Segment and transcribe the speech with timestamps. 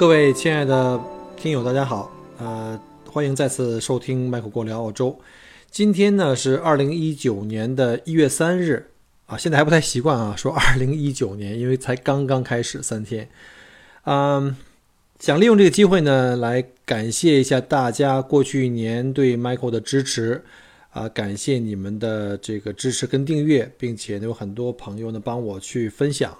[0.00, 0.98] 各位亲爱的
[1.36, 5.20] 听友，大家好，呃，欢迎再次收听麦克过聊澳洲。
[5.70, 8.92] 今天呢是二零一九年的一月三日
[9.26, 13.28] 啊，现在还不太习惯啊，说二零一九年，因为才刚刚开始三天。
[14.04, 14.56] 嗯，
[15.18, 20.42] 想利用这个机会呢，来感谢一下大家过去一年对 Michael 的支持
[20.92, 26.34] 啊，感谢你们的这个支持跟订阅，并且呢有很多朋友呢帮我去分享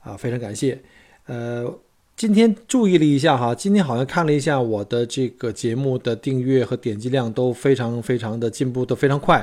[0.00, 0.80] 啊，非常感谢。
[1.26, 1.76] 呃。
[2.20, 9.42] 今天注意了一下哈，今天好像看了一下我的这个节目的订阅和点击量都非常非常的进步都非常快，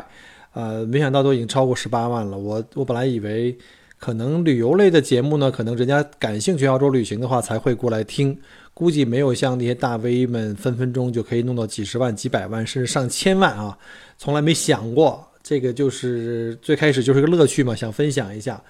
[0.53, 2.37] 呃，没想到都已经超过十八万了。
[2.37, 3.57] 我我本来以为
[3.97, 8.37] 可能旅游类的节目呢，可能人家感兴趣澳洲旅行的话才会过来听，
[8.75, 13.75] 估计没有像那些大 V 们分分钟就可以弄到几十万、几百万甚至上千万啊，
[14.19, 15.27] 从来没想过。
[15.41, 18.61] 这个就是最开始就是个乐趣嘛，想分享一下。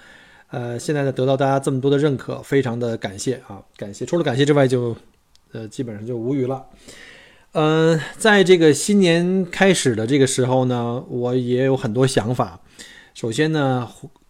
[0.49, 3.61] 呃，现在呢得到大家这么多的认可，非常的感谢啊！
[3.75, 4.95] 感谢，除了感谢之外，就
[5.51, 6.65] 呃基本上就无语了。
[7.51, 12.61] 嗯，在这个新年开始的这个时候呢，我也有很多想法。
[13.13, 13.89] 首先呢，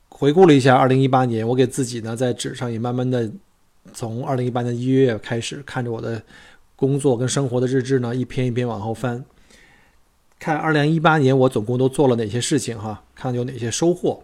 [0.10, 3.30] 回顾了一下2018年，我给自己呢在纸上也慢慢的
[3.94, 6.24] 从2018年一月开始，看着我的
[6.76, 9.24] 工作跟生活的日志呢，一篇一篇往后翻，
[10.40, 14.24] 看2018年我总共都做了哪些事情哈，看有哪些收获。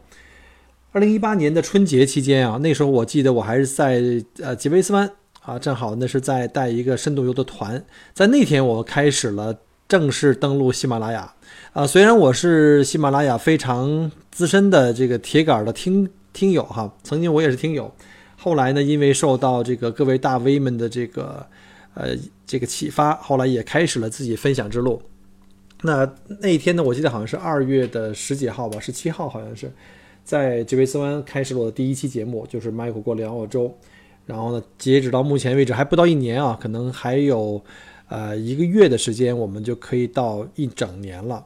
[0.93, 3.99] 二零一八年的春节期间啊，那时候我记得我还是在
[4.39, 5.09] 呃吉维斯湾
[5.41, 7.83] 啊，正好那是在带一个深度游的团，
[8.13, 11.33] 在那天我开始了正式登陆喜马拉雅
[11.73, 11.87] 啊。
[11.87, 17.91] 虽然我是喜马拉雅非常资深的这个铁杆的听听友哈，曾经我也是听友，
[18.37, 21.43] 后来呢，因为受到这个各位大 V 们的这个
[21.95, 22.09] 呃
[22.45, 25.01] 这个启发，后来也开始了自己分享之路。
[25.81, 26.07] 那
[26.39, 29.71] 那一天呢，我记得好像是二月的十几号吧，十七号好像是。
[30.23, 33.75] 在吉维斯湾开始了我的第一期节目，就是迈克过两澳洲。
[34.25, 37.61] 然后呢，截止到目前为止还不到一年啊，可能还有
[38.07, 41.45] 呃一个月的时间，我们就可以到一整年了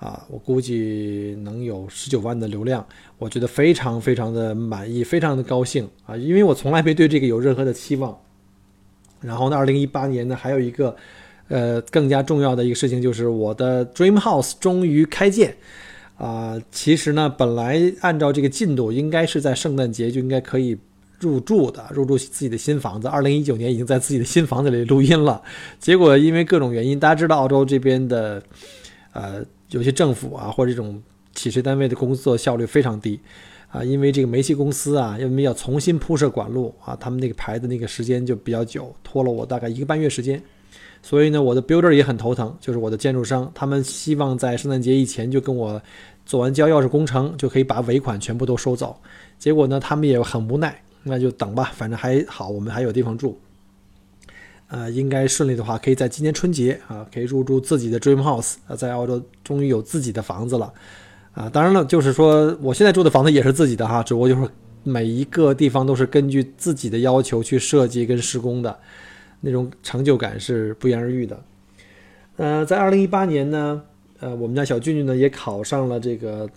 [0.00, 0.26] 啊。
[0.28, 2.84] 我估计能有十九万的流量，
[3.18, 8.18] 我觉得非常非常的满意，非常的高兴啊，因为我从来没对这个有任何的期望。
[9.20, 10.96] 然后呢，二零一八年呢，还有一个
[11.46, 15.56] 呃更加重要的一个事情，就是我的 Dream House 终于开建。
[16.18, 20.76] 啊，其实呢，本来按照这个进度，应该是在圣诞节就应该可以
[21.20, 23.06] 入住的，入住自己的新房子。
[23.06, 25.40] 二零一九年已经在自己的新房子里录音了，
[25.78, 28.42] 结果因为各种原因，大家知道澳洲这边的，
[29.12, 31.00] 呃，有些政府啊或者这种
[31.34, 33.20] 企事单位的工作效率非常低，
[33.70, 40.42] 啊，因为这个煤气公司啊，因为要重新铺设管路啊，他们那个排的那个时间就比较久，拖了我大概一个半月时间。
[41.02, 45.80] 所以呢，我的 builder 也很头疼，就是我的建筑商，他们希望在圣诞节以前就跟我
[46.26, 49.00] 做完交钥匙工程，就可以把尾款全部都收走。
[49.38, 53.38] 结果呢，他们也很无奈，那就等吧，反正还好，我们还有地方住。
[54.68, 60.70] 呃，应该顺利的话，可以在今年春节啊，可以入住自己的 dream house 啊，在澳洲终于有自己的房子了
[61.32, 61.48] 啊。
[61.48, 64.46] 当然了，就是说我现在住的房子也是自己的哈，只不过就是
[64.82, 68.78] 每一个地方都是根据自己的要求去设计跟施工的。
[69.40, 71.42] 那种成就感是不言而喻的。
[72.36, 73.82] 呃，在二零一八年呢，
[74.20, 76.48] 呃，我们家小俊俊呢也考上了这个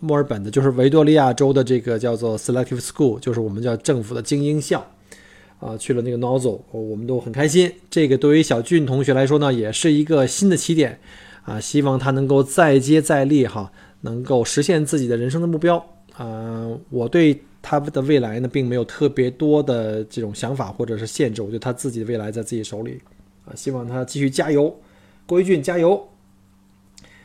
[0.00, 4.86] 墨尔本的，就是维多利亚州的这个叫做 Selective School，就是我们叫政府的精英校，
[5.60, 7.72] 啊，去了那个 Nozzle，我们都很开心。
[7.88, 10.98] 这个对于小俊同学来说呢，也是一个新的起点，
[11.44, 15.76] 啊，希望他能够再接再厉哈，能够实现自己的人生的目标。
[16.16, 17.42] 啊，我对。
[17.64, 23.00] 他的未来呢，并没有特别多的这种想法或者是限制，我觉得他自己的未来在自己手里，
[23.46, 24.78] 啊，希望他继续加油，
[25.24, 26.06] 郭一俊加油。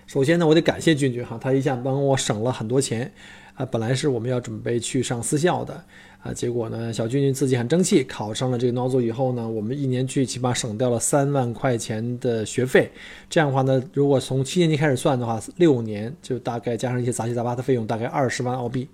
[0.07, 3.11] 首先呢，我得感谢俊俊哈，他一下帮我省了很多钱，
[3.55, 5.83] 啊，本来是我们要准备去上私校的，
[6.23, 12.89] 啊，结果呢，小俊俊自己很争气，考上了这个 Nozzle 以后呢，我们一年去起码省掉了三万块钱的学费，
[13.29, 18.87] 这样的话呢，如果从七年级开始算的话，六年就大概加上一些杂七杂八的费用，大概二十万澳币。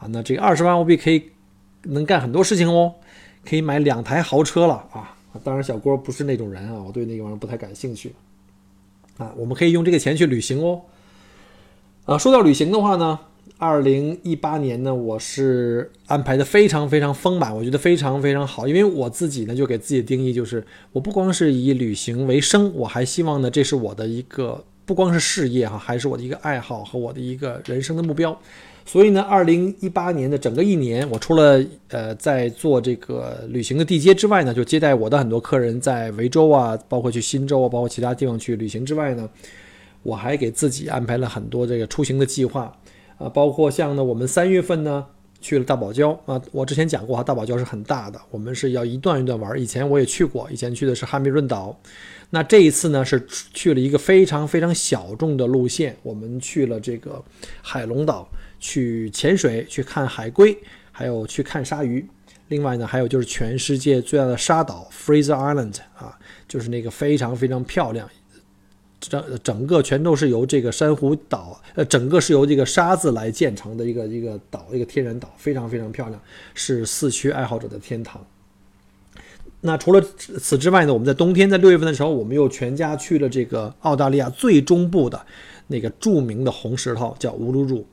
[0.00, 1.22] 啊，那这个二十万澳币可以
[1.82, 2.94] 能干很多事情哦，
[3.44, 5.14] 可以买两台豪车了啊！
[5.44, 8.12] 当然，小郭不是那种人啊，我对那个玩意儿不太感兴趣。
[9.18, 10.80] 啊，我们可以用这个钱去旅行哦。
[12.06, 13.18] 啊，说到旅行的话呢，
[13.58, 18.66] 二零一八年呢，我是安排的非常非常丰满，我觉得非常非常好。
[18.66, 28.36] 因为我自己呢，就给自己的定义就是，我不光是以旅行为生，我还希望呢，这是我的一个不光是事业哈，还是我的一个爱好和我的一个人生的目标。
[28.90, 39.30] 所以呢，二零一八年的整个一年，我除了呃在做这个旅行的地接之外呢，就接待我的很多客人在维州啊，包括去新州啊，包括其他地方去旅行之外呢，
[40.02, 42.76] 我还给自己安排了很多这个出行的计划
[43.16, 45.06] 啊，包括像呢，我们三月份呢
[45.40, 49.56] 去了大堡礁啊，我之前讲过哈，大堡礁是很大的，我们是要一段一段玩。
[49.56, 51.78] 以前我也去过，以前去的是汉密润岛，
[52.30, 57.22] 那这一次呢是去了一个非常非常小众的路线，我们去了这个
[57.62, 58.28] 海龙岛。
[58.60, 60.56] 去潜水，去看海龟，
[60.92, 62.06] 还有去看鲨鱼。
[62.48, 68.08] 另外呢，还有就是全世界最大的沙岛 Fraser Island 啊，就是那个非常非常漂亮，
[68.98, 76.20] 整整个全都是由这个珊瑚岛，呃，整个是由这个沙子来建成的一个一个岛，一个天然岛，非常非常漂亮，
[76.52, 78.20] 是四驱爱好者的天堂。
[79.60, 85.24] 那除了此之外呢，我们在冬天，在六月份的时候，我们又全家去了这个澳大利亚最中部的
[85.68, 87.86] 那个著名的红石头，叫乌鲁鲁。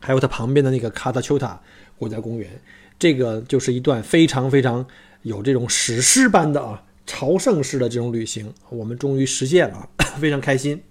[0.00, 1.60] 还有它旁边的那个卡塔丘塔
[1.98, 2.50] 国家公园，
[2.98, 4.86] 这个就是一段非常非常
[5.22, 9.88] 有这种史诗般的啊朝圣式的这种旅行，我们终于实现了，
[10.20, 10.82] 非常开心。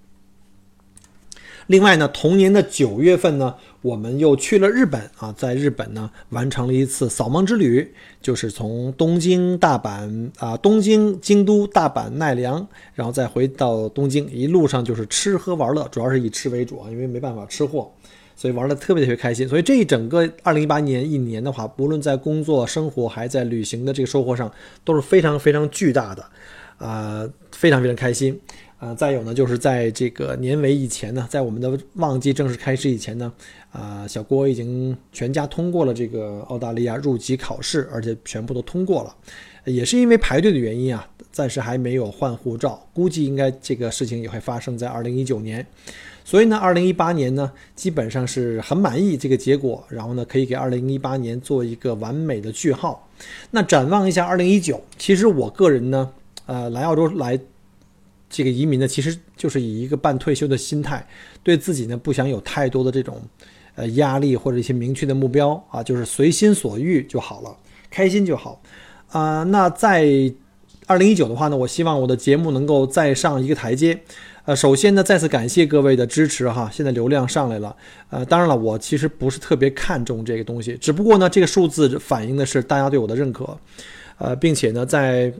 [1.67, 7.91] 另外呢，同年的九月份呢，我们又去了日本啊，在日本呢完成了一次扫盲之旅，
[8.21, 17.91] 就是从东京、大阪啊，东京、京都、大阪、奈良，然后再回到东京，一路上就是吃喝玩乐，主要是以吃为主啊，因为没办法吃货。
[18.35, 24.51] 所以玩的特别特别开心，所以这一整个二零一八年一年的话，不论在工作、生活，还在旅行的这个收获上，
[24.83, 26.25] 都是非常非常巨大的，
[26.77, 28.37] 啊，非常非常开心，
[28.77, 33.31] 啊，再有呢，就是在这个年尾以前呢，在我们的旺季正式开始以前呢，
[33.71, 39.15] 啊，小郭已经全家通过了这个澳大利亚入籍考试，而且全部都通过了，
[39.63, 45.65] 也是因为排队的原因啊，暂时还没有换护照，估计应该这个事情也会发生在二零一九年。
[46.27, 53.07] 所以呢，二零一八年呢，基本上是很满意这个结果，然后呢，可以给二零一八年做一个完美的句号。
[53.51, 56.11] 那展望一下二零一九，其实我个人呢，
[56.47, 57.39] 呃，来澳洲来
[58.27, 61.07] 这个移民呢，其实就是以一个半退休的心态，
[61.43, 63.21] 对自己呢不想有太多的这种
[63.75, 67.55] 呃压力或者一些明确的目标啊，就是随心所欲就好了，
[67.91, 68.59] 开心就好。
[69.09, 70.09] 啊，那在
[70.87, 73.99] 二零一九的话呢，我希望我的节目能够再上一个台阶。
[74.45, 77.75] 呃，首先呢，再次感谢各位的支持哈，现在流量上来了。
[78.11, 83.57] 呃，当然了，我其实不是特别看重这个东西，只不过呢，这个数字反映的是大家对我的认可。
[84.19, 85.33] 呃，并且呢，在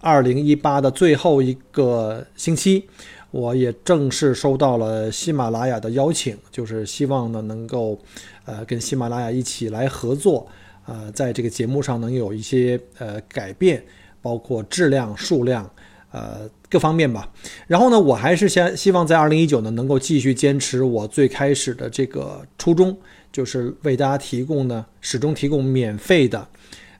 [0.00, 2.84] 二零一八的最后一个星期，
[3.30, 7.96] 我也正式收到了喜马拉雅的邀请，就是希望呢能够
[8.44, 10.44] 呃跟喜马拉雅一起来合作，
[10.84, 13.80] 呃，在这个节目上能有一些呃改变，
[14.20, 15.70] 包括质量、数量。
[16.10, 17.30] 呃，各方面吧。
[17.66, 22.96] 然后呢，我还是先希望在二零一九呢，能够继续坚持我最开始的这个初衷，
[23.30, 26.48] 就是为大家提供呢，始终提供免费的，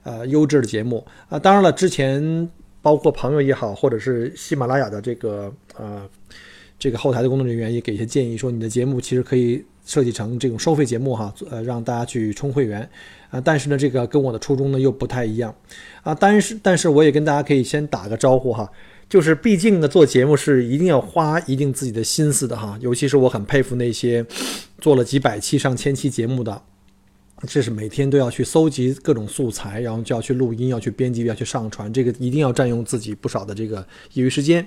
[0.03, 1.39] 呃，优质的节目啊。
[1.39, 2.47] 当然了，之前
[2.81, 6.07] 包括朋友也好，或者是喜马拉雅的这个呃
[6.77, 12.87] 这个后台的工作人员也给一些建议，说你的节目其实可以设计成这种收费节目哈，呃，让大家去充会员
[13.31, 13.41] 啊。
[13.41, 15.53] 但是呢，这个跟我的初衷呢又不太一样
[16.03, 16.13] 啊。
[16.13, 18.69] 但是，但是我也跟大家可以先打个招呼哈。
[19.09, 22.77] 就是毕竟呢，做节目是一定要花一定自己的心思的哈。
[22.79, 24.23] 尤其是我很佩服那些
[24.79, 26.61] 做了几百期、上千期节目的，
[27.47, 34.63] 这是每天都要去搜集各种素材，然后就要去录音、要去编辑、要去上传，这个一定要占用自己不少的这个业余时间。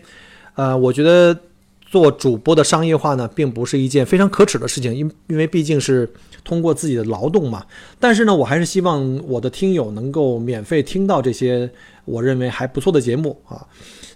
[0.54, 1.38] 呃，我觉得
[1.87, 6.11] 做主播的商业化呢，并不是一件非常可耻的事情，因因为毕竟是
[6.42, 7.64] 通过自己的劳动嘛。
[8.00, 11.70] 但是呢，我还是希望我的听友能够免费听到这些
[12.04, 13.64] 我认为还不错的节目啊。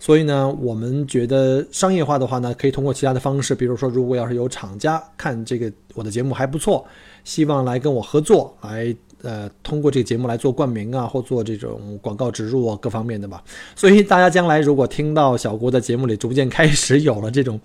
[0.06, 6.86] 所以呢，我们觉得商业化的话呢，可以通过其他的方式，比如说，如果要是有厂家看这个我的节目还不错，
[7.24, 13.42] 希望来跟我合作，来呃通过这个节目来做冠名啊，或做这种广告植入啊，各方面的吧。
[13.74, 17.60] 所以大家将来如果听到小郭在节目里逐渐开始有了这种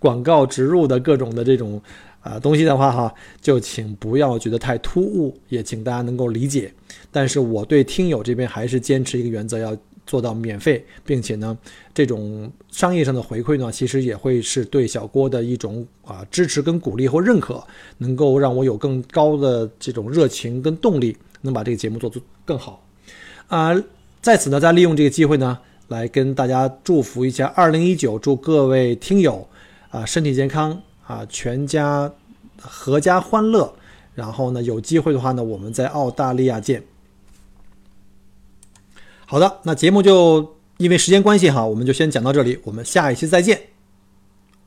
[0.00, 1.80] 广告植入的各种的这种
[2.22, 6.74] 啊东西的话哈，就请不要觉得太突兀，也请大家能够理解。
[7.12, 9.76] 但是我对听友这边还是坚持一个原则，要。
[10.06, 11.56] 做到免费，并且呢，
[11.92, 17.62] 这种商业上的回馈呢，其实也会是对小郭的一种啊支持跟鼓励或认可，
[17.98, 22.84] 能够让我有更高的这种热情跟动力，能把这个节目做做更好。
[23.48, 23.74] 啊，
[24.20, 25.58] 在此呢，再利用这个机会呢，
[25.88, 29.46] 来跟大家祝福一下二零一九，祝各位听友
[29.90, 32.10] 啊身体健康啊，全家
[32.60, 33.74] 阖家欢乐，
[34.14, 36.82] 然后呢，有机会的话呢，我们在澳大利亚见。
[39.34, 43.60] 好的，那节目就因为时间关系哈，我们就先讲到这里，我们下一期再见。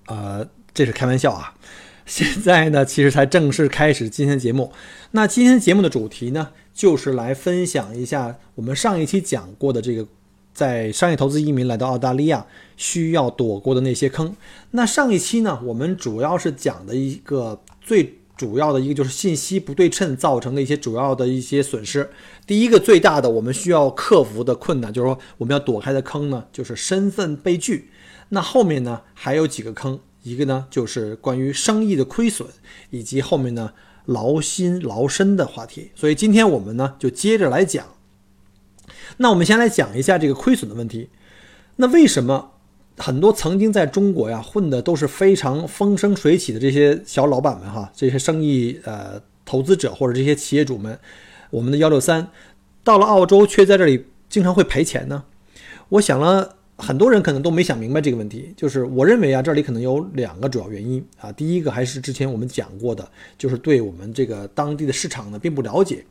[0.07, 1.55] 呃，这是开玩笑啊。
[2.05, 4.73] 现在呢，其实才正式开始今天节目。
[5.11, 10.05] 那今天节目的主题呢，就是来分享一下我们上一期讲过的这个，
[10.53, 12.45] 在商业投资移民来到澳大利亚
[12.75, 14.35] 需要躲过的那些坑。
[14.71, 22.09] 那上一期呢，我们主要是讲的一个最主要的一个就是信息不对称造成的一些主要的一些损失。
[22.45, 27.89] 第一个最大的我们需要克服的困难，就是说我们要躲开的坑呢，就是身份被拒。
[28.29, 29.99] 那后面呢，还有几个坑。
[30.23, 32.49] 一个呢，就是关于生意的亏损，
[32.89, 33.71] 以及后面呢
[34.05, 35.91] 劳心劳身的话题。
[35.95, 37.85] 所以今天我们呢就接着来讲。
[39.17, 41.09] 那我们先来讲一下这个亏损的问题。
[41.77, 42.51] 那为什么
[42.97, 50.99] 很多曾经在中国呀混的都是非常风生水起的这些小老板们哈，这些生意呃投资者或者这些企业主们，
[51.51, 52.27] 我们的幺六三
[52.83, 55.23] 到了澳洲却在这里经常会赔钱呢？
[55.89, 56.55] 我想了。
[56.79, 61.31] 很多人可能都没想明白这个问题，就是我认为啊，这里可能有两个主要原因啊。
[61.31, 66.05] 第一个还是之前我们讲过的，就是对我们这个当地的市场呢并不了解。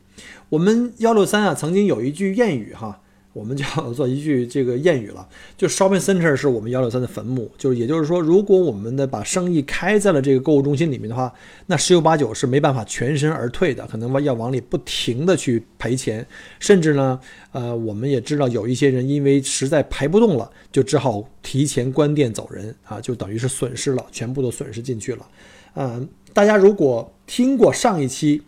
[0.49, 2.99] 我们幺六三啊曾经有一句谚语哈。
[3.37, 11.31] 我们叫做一句这个谚语了， 就 shopping center 是我们幺六三的坟墓，就是也就是说，如果我们的把生意开在了这个购物中心里面的话，
[11.67, 16.25] 那十有八九是没办法全身而退的，可能要往里不停的去赔钱，
[16.59, 17.19] 甚至呢，
[17.51, 25.27] 呃，我们也知道有一些人因为实在赔不动了，就只好提前关店走人啊，就等于是损失了，全部都损失进去了。
[25.75, 28.41] 嗯，大家如果听过上一期。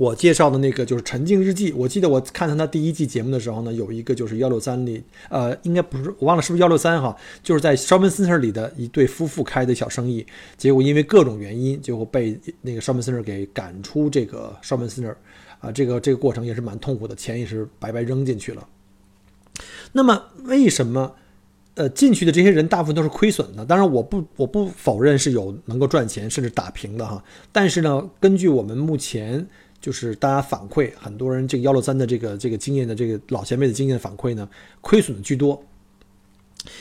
[0.00, 10.24] 我介绍的那个就是《沉浸日记》，我记得我看他第一季节目的时候呢，有一个就是幺六三里，呃，应该不是，我忘了是不是幺六三哈，就是在 shopping center 里的一对夫妇开的小生意，
[10.56, 15.14] 结果因为各种原因，结果被那个 shopping center 给赶出这个 shopping center，
[15.58, 18.66] 啊，这个这个过程也是蛮痛苦的，钱也是白白扔进去了。
[19.92, 21.14] 那么为什么，
[21.74, 23.66] 呃，进去的这些人大部分都是亏损的？
[23.66, 29.46] 当然，我不我不否认是有能够赚钱甚至打平的哈，但是呢，根据我们目前。
[29.80, 34.48] 就是大家反馈，很多人这个幺六三的这个这个经验的这个老前辈的经验反馈呢，
[34.80, 35.62] 亏损的居多。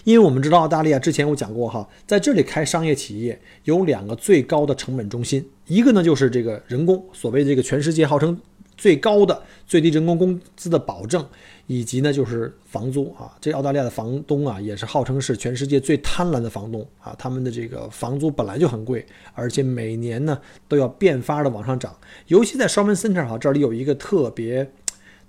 [0.04, 8.38] 因为我们知道澳大利亚之前我讲过哈，在这里开商业企业有两个最高的成本中心，一个呢就是这个人工，所谓这个全世界号称
[8.80, 11.24] 最高的最低人工工资的保证。
[11.72, 17.16] 以及呢，就是房租啊，这澳大利亚的房东啊，也是号称是全世界最贪婪的房东啊。
[17.16, 19.06] 他们的这个房租本来就很贵，
[19.36, 20.36] 而且每年呢
[20.68, 21.96] 都要变发的往上涨。
[22.26, 24.68] 尤其在 shopping center 哈，这里有一个特别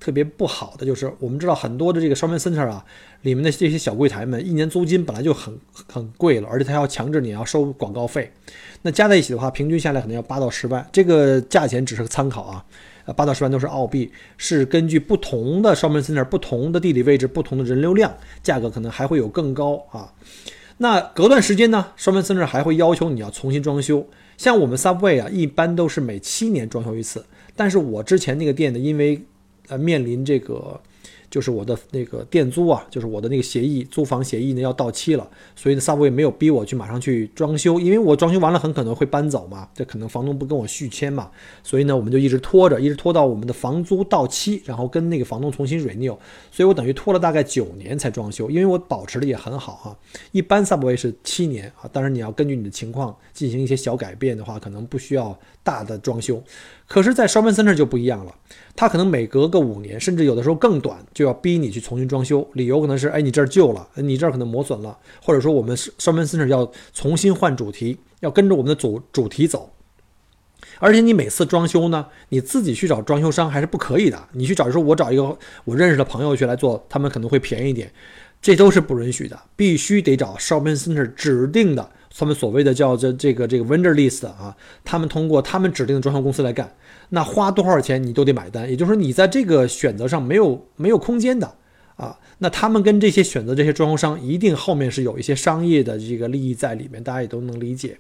[0.01, 2.83] 特别不好的，就是我们知道很多的这个 shopping center 啊，
[3.21, 5.55] 里面的这些小柜台们，一年租金本来就很
[5.93, 8.33] 很贵了，而且他要强制你要收广告费，
[8.81, 10.89] 那加在一起的话，平均下来可能要八到十万。
[10.91, 12.65] 这个价钱只是个参考啊。
[13.13, 18.13] 八到十万都是澳币，是根据不同的 shopping center、不同的地理位置、不同的人流量，
[18.43, 20.13] 价格可能还会有更高啊。
[20.79, 24.07] 那隔段时间呢，shopping center 还会要求你要重新装修。
[24.37, 27.25] 像我们 Subway 啊，一般都是每七年装修一次。
[27.55, 29.23] 但是我之前那个店呢，因为
[29.69, 30.81] 呃面临这个。
[31.31, 41.31] 就是我的那个店租啊，就是我的那个协议租房协议呢要到期了，所以呢，萨博也没有逼我去马上去装修，因为我装修完了很可能会搬走嘛，这可能房东不跟我续签嘛，
[41.63, 46.19] 所以呢，我们就一直拖着，一直拖到我们的房租到期，然后跟那个房东重新 renew，
[46.51, 49.97] 所以我等于拖了大概九年才装修，因为我保持的也很好哈，
[50.33, 55.39] 一般萨博是七年啊，当然你要根据你的情况进行一些小改变的话，可能不需要
[55.71, 56.43] 大的装修。
[56.89, 58.35] 可是，在 shopping center 就不一样了，
[58.75, 62.45] 它可能每隔个五年，甚至有的时候更短，就要逼你去重新装修。
[62.55, 69.71] 理由可能是，哎，你这儿旧了，你这儿可能磨损了，或者说我们 shopping center 要重新换主题，要跟着我们的主主题走。
[70.81, 74.21] 而且你每次装修呢，你自己去找装修商还是不可以的。
[74.33, 77.93] 你去找，说我找一个我认识的朋友去来做，他们可能会便宜一点，
[78.43, 81.91] 这都是不允许的，必须得找 shopping center 指定的。
[82.15, 86.75] 他们所谓的叫这这个这个 vendor list 啊，他们通过他们指定的装修公司来干，
[87.11, 88.69] 那花多少钱你都得买单。
[88.69, 91.55] 也就是说，你在这个选择上没有没有空间的
[91.97, 92.19] 啊。
[92.39, 97.99] 那他们跟这些选择这些装修商，一定后面是有一些商业的这个利益在里面，大家也都能理解。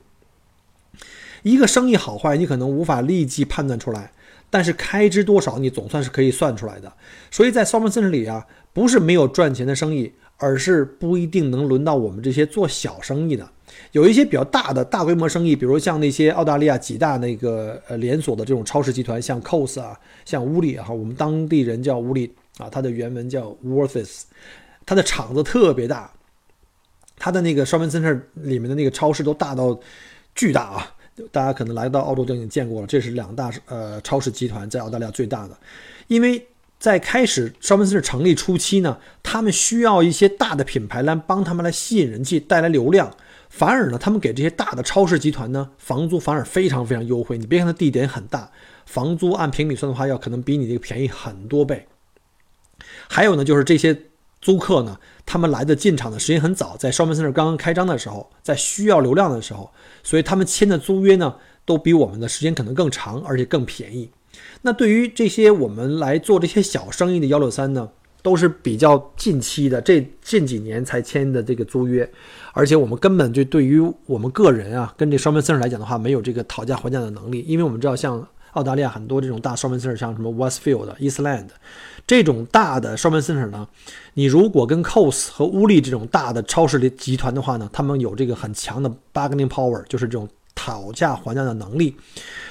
[1.42, 4.12] 一个生意好坏，你可能无法立即判断出来，
[4.50, 6.92] 但是开支多少，你总算是可以算出来的。
[7.30, 13.48] 所以在 s o m e r c e n 里啊，不是没有赚钱的生意，而是不一定能轮到我们这些做小生意的。
[13.92, 24.22] 有一些比较大的大规模生意，比如像那些澳大利亚几大那个呃连锁的这种超市集团，像 COS 啊，像乌里哈，我们当地人叫乌里啊，它的原文叫 Worths，
[24.86, 26.12] 它的厂子特别大，
[27.18, 29.78] 它的那个 shopping center 里面的那个超市都大到
[30.34, 30.94] 巨大啊，
[31.32, 35.58] 大家可能来到澳洲都已经见过了，这是两大呃超市集团在澳大利亚最大的。
[36.06, 36.46] 因为
[36.78, 43.14] 在开始商门市成立初期呢，他们需要一些大的品牌来帮他们来吸引人气、带来流量。
[43.50, 47.36] 反而呢，他们给这些大的超市集团呢，房租反而非常非常优惠。
[47.36, 48.50] 你别看它地点很大，
[48.86, 51.86] 房租按平米算的话，要可能比你这个便宜很多倍。
[53.08, 54.04] 还有呢，就是这些
[54.40, 59.70] 租客呢，他们来的进场的时间很早，在 shopping center 刚刚开张的时候，在需要流量的时候，
[60.02, 64.10] 所以他们签的租约呢，都比我们的时间可能更长，而且更便宜。
[64.62, 67.90] 那对于这些我们来做这些小生意的幺六三呢？
[68.22, 72.08] 都是比较近期的，这近几年才签的这个租约，
[72.52, 81.46] 而且我们根本就对于我们个人啊，跟这双门 center 来讲的话，没有这个讨价还价的能力，因为我们知道，像澳大利亚很多这种大双门 center，像什么 Westfield、Eastland
[82.06, 83.66] 这种大的双门 center 呢，
[84.14, 91.96] 你如果跟 Coles 和乌利这种大的超市的集团的话呢，他们有这个很强的 bargaining power，就是这种讨价还价的能力。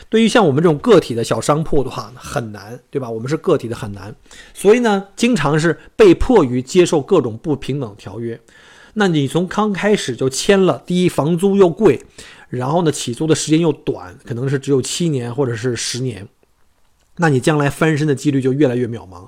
[0.10, 3.10] 对于像我们这种个体的小商铺的话，很难，对吧？
[3.10, 4.16] 我们是个体的，很难，
[4.54, 8.40] 所以呢，经常是被迫于接受各种不平等条约。
[8.96, 12.04] 那你从刚开始就签了，第一房租又贵，
[12.50, 16.28] 然后呢，起租的时间又短，可能是只有七年或者是十年，
[17.18, 19.28] 那你将来翻身的几率就越来越渺茫。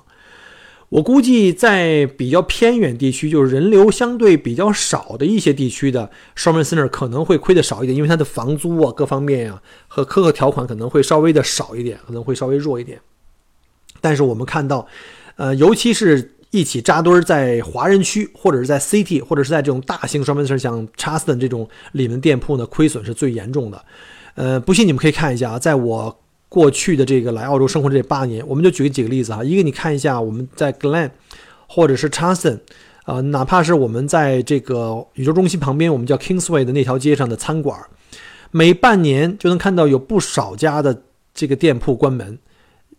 [0.92, 13.00] 我估计在比较偏远地区，就是人流相对比较少的一些地区的 shopping center 可能会亏的少一点，因为它的房租啊各方面呀和苛刻条款可能会稍微的少一点，可能会稍微弱一点。
[14.02, 14.86] 但是我们看到，
[15.36, 23.82] 呃，尤其是一起扎堆在华人区或者是在 city 或者是在这种大型双门市像 Charleston 这种里面店铺呢，亏损是最严重的。
[24.34, 26.18] 呃，不信你们可以看一下啊，在我。
[26.52, 29.42] 过去的这个来澳洲生活这八年，我们就举几个例子哈。
[29.42, 31.10] 一个你看一下，我们在 Glen
[31.66, 32.58] 或者是 Charleston，
[33.06, 37.80] 呃，哪怕是我们在这个宇宙中心旁边，我们叫 Kingsway 的那条街上的餐馆，
[38.50, 42.38] 每半年就能看到有不少家的这个店铺关门。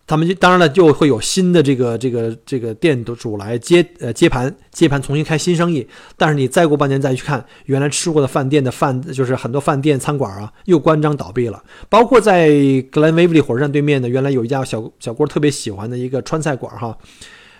[0.06, 5.88] 他们就当然了，就会有新的这个这个这个店主来接呃接盘接盘，重新开新生意。
[6.18, 11.64] 但是你再过半年再去看，原来吃过的饭店的饭就是很多饭店餐馆啊，又关张倒闭了。
[11.90, 12.50] 包括在
[12.92, 16.98] 格兰威利火车站对面的，原来有一家小小郭特别喜欢的一个川菜馆哈，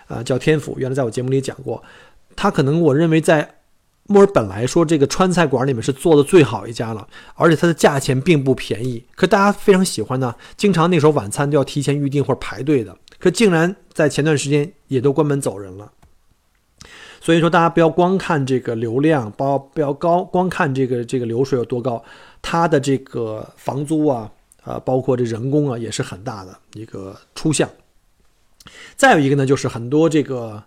[0.06, 1.82] 啊叫天府，原来在我节目里讲过，
[2.36, 3.56] 他可能我认为在。
[4.06, 10.34] 墨尔本来说，这个川菜馆里面是做的最好一家了，而且它的价钱并不便宜，可大家非常喜欢呢。
[10.58, 15.90] 经常那时候晚餐都要提前预定或者排队的，可竟然在前段时间也都关门走人了。
[17.22, 22.04] 所以说，大家不要光看这个流量，包不要高光看这个这个流水有多高，
[22.42, 24.30] 它的这个房租啊，
[24.64, 27.66] 啊，包括这人工啊，也是很大的一个出项。
[28.96, 30.62] 再有一个呢，就是很多这个。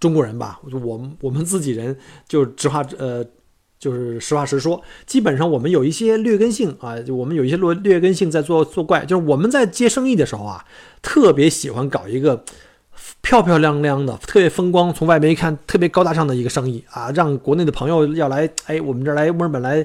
[0.00, 1.96] 中国人吧，我们我们自己人
[2.28, 3.24] 就直话呃，
[3.78, 10.64] 就是实话实说，基本上我们有一些劣根性啊，就我们有一些劣劣根性在做作怪，就是我们在接生意的时候啊，
[11.02, 12.44] 特别喜欢搞一个
[13.22, 19.84] 漂漂亮亮的、特别风光，从外面一看特别高大上的一个生意啊，让国内的朋友要来，哎，我们这儿来墨尔本来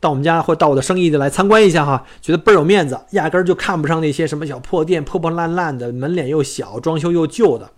[0.00, 7.70] 到我们家或到我的生意的来参观一下哈，觉得倍儿有面子，压根儿就看不上那些什么小破店、破破烂烂的，门脸又小、装修又旧的。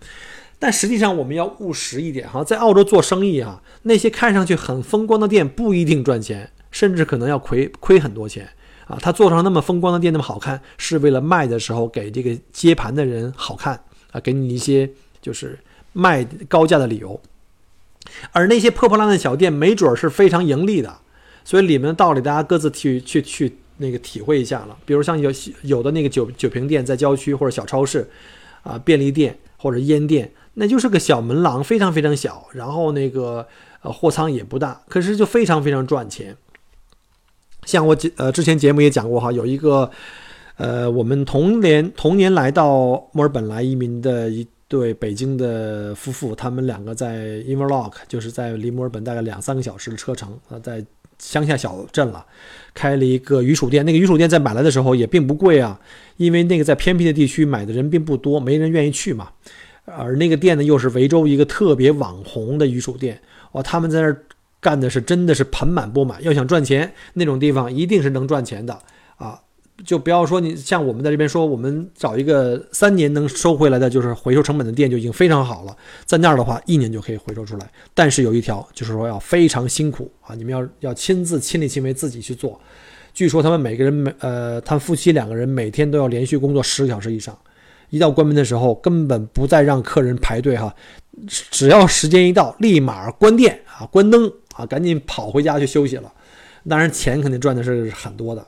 [0.57, 8.49] 但实际上，我们要务实一点哈，在澳洲做生意啊，那些看上去很风光的店不一定赚钱，甚至可能要亏亏很多钱
[8.87, 8.97] 啊。
[9.01, 13.79] 他做成那么风光的店那么好看，是为了卖的时候给这个接盘的人好看
[14.11, 14.89] 啊，给你一些
[15.21, 15.59] 就是
[15.91, 17.19] 卖高价的理由。
[18.31, 20.99] 而那些破破烂烂小店，没准是非常盈利的。
[21.43, 24.77] 所以里面的道理，大家各自去去去那个体会一下了。
[24.85, 25.29] 比如像有
[25.63, 28.09] 有的那个酒酒瓶店在郊区或者小超市
[28.63, 30.31] 啊，便利店或者烟店。
[30.55, 33.47] 那就是个小门廊，非常非常小，然后那个
[33.81, 36.35] 呃货仓也不大，可是就非常非常赚钱。
[37.65, 39.89] 像我呃之前节目也讲过哈，有一个
[40.57, 50.83] 呃我们同年同年来到墨尔本来移民的一对北京的夫妇，他们两个在 Inverloch，就是在离墨尔本大概两三个小时的车程啊，在
[51.19, 52.25] 乡下小镇了，
[52.73, 53.85] 开了一个鱼薯店。
[53.85, 55.79] 那个鱼薯店在买来的时候也并不贵啊，
[56.17, 59.29] 因为那个在偏僻的地区买的人并不多，没人愿意去嘛。
[59.85, 63.21] 而那个店呢，又是维州一个特别网红的鱼薯店
[63.51, 63.61] 哇！
[63.61, 64.25] 他们在那儿
[64.59, 66.21] 干的是真的是盆满钵满。
[66.23, 68.77] 要想赚钱，那种地方一定是能赚钱的
[69.17, 69.39] 啊！
[69.85, 75.77] 就不要说你像我们在这边说，我们找一个三年能收回来的，就是回收成本的店就已经非常好了。
[76.05, 77.69] 在那儿的话，一年就可以回收出来。
[77.93, 80.33] 但是有一条，就是说要非常辛苦啊！
[80.33, 82.59] 你们要要亲自亲力亲为自己去做。
[83.13, 87.37] 据说他们每个人每呃，他们夫妻两个人每天都要连续工作十个小时以上。
[87.89, 90.75] 一到关门的时候，根本不再让客人排队哈，
[91.27, 96.11] 只要时间一到，立马关店啊，关灯啊，赶紧跑回家去休息了。
[96.67, 98.45] 当然，钱肯定赚的是很多的。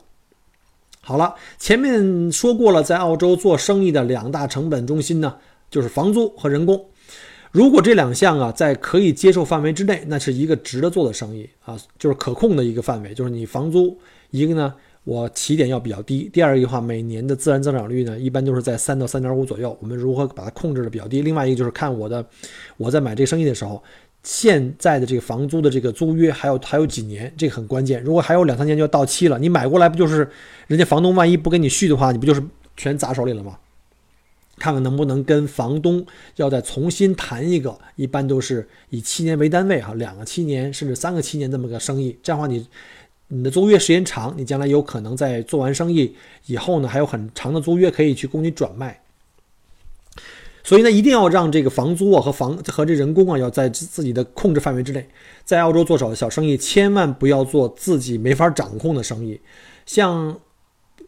[1.00, 5.36] 好了，前面说过了，在澳洲做生意的两大成本中心呢，
[5.70, 6.84] 就是房租和人工。
[7.50, 13.14] 如果这两项啊在可以接受范围之内，那是一个值得做的生意啊，就是可控的一个范围。
[13.14, 13.98] 就是你房租
[14.30, 14.74] 一个呢，
[15.08, 19.74] 我起点要比较低；第二个的话，每年的自然增长率呢，一般都是在三到三点五左右。
[19.80, 21.22] 我们如何把它控制的比较低？
[21.22, 22.22] 另外一个就是看我的，
[22.76, 23.82] 我在买这个生意的时候。
[24.24, 28.02] 现在的这个房租的这个租约还有还有几年，这个很关键。
[28.02, 30.28] 如果还有两三年就要到期了，你买过来不就是
[30.66, 32.42] 人家房东万一不给你续的话，你不就是
[32.76, 33.56] 全砸手里了吗？
[34.58, 42.66] 看看能不能跟房东要再重新谈一个，一般都是以七年为单位哈，两个七年甚至三个七年这么个生意，这样的话你
[43.28, 49.00] 你的租约时间长，你将来有可能在做完生意以后呢，还有很长的租约可以去供你转卖。
[50.64, 55.06] 所以呢，一定要让这个房租啊和房和这人工啊要在自己的控制范围之内。
[55.44, 59.40] 在澳洲做小小生意，千万不要做自己没法掌控的生意。
[59.86, 60.38] 像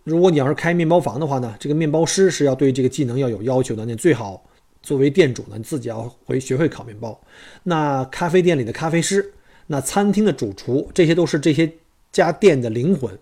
[0.04, 3.84] 如果你要是开面包房的话呢，这个面包师是要对这个技能要有要求的。
[3.84, 4.42] 你最好
[4.82, 7.18] 作为店主呢，你自己要会学会烤面包。
[7.62, 9.32] 那咖啡店里的咖啡师，
[9.66, 11.70] 那餐厅的主厨，这些都是这些
[12.12, 13.18] 家店的灵魂。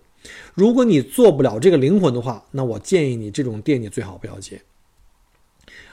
[0.53, 4.61] 如果你做不了这个灵魂的话，那我建议你这种店你最好不要接。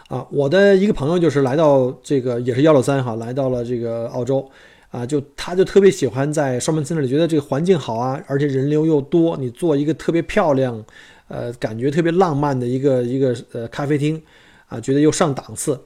[0.08, 4.48] 啊，我的一个朋友就是来到这个也是幺六三哈，来到了这个澳洲，
[4.90, 10.84] 啊，就他就特别喜欢在双门村那里，觉得这个环境好啊，而且人流又多，你做一个特别漂亮，
[11.26, 14.22] 呃，感觉特别浪漫的一个一个呃咖啡厅，
[14.66, 15.80] 啊，觉得又上档次。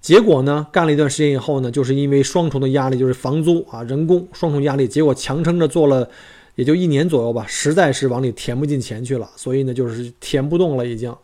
[0.00, 6.10] 结果呢，干了一段时间以后呢，就是因为双重的压力，就是房租啊、人工双重压力，结果强撑着做了
[6.54, 11.14] 也就一年左右吧，实在是往里填不进钱去了，所以呢，就是填不动了已经。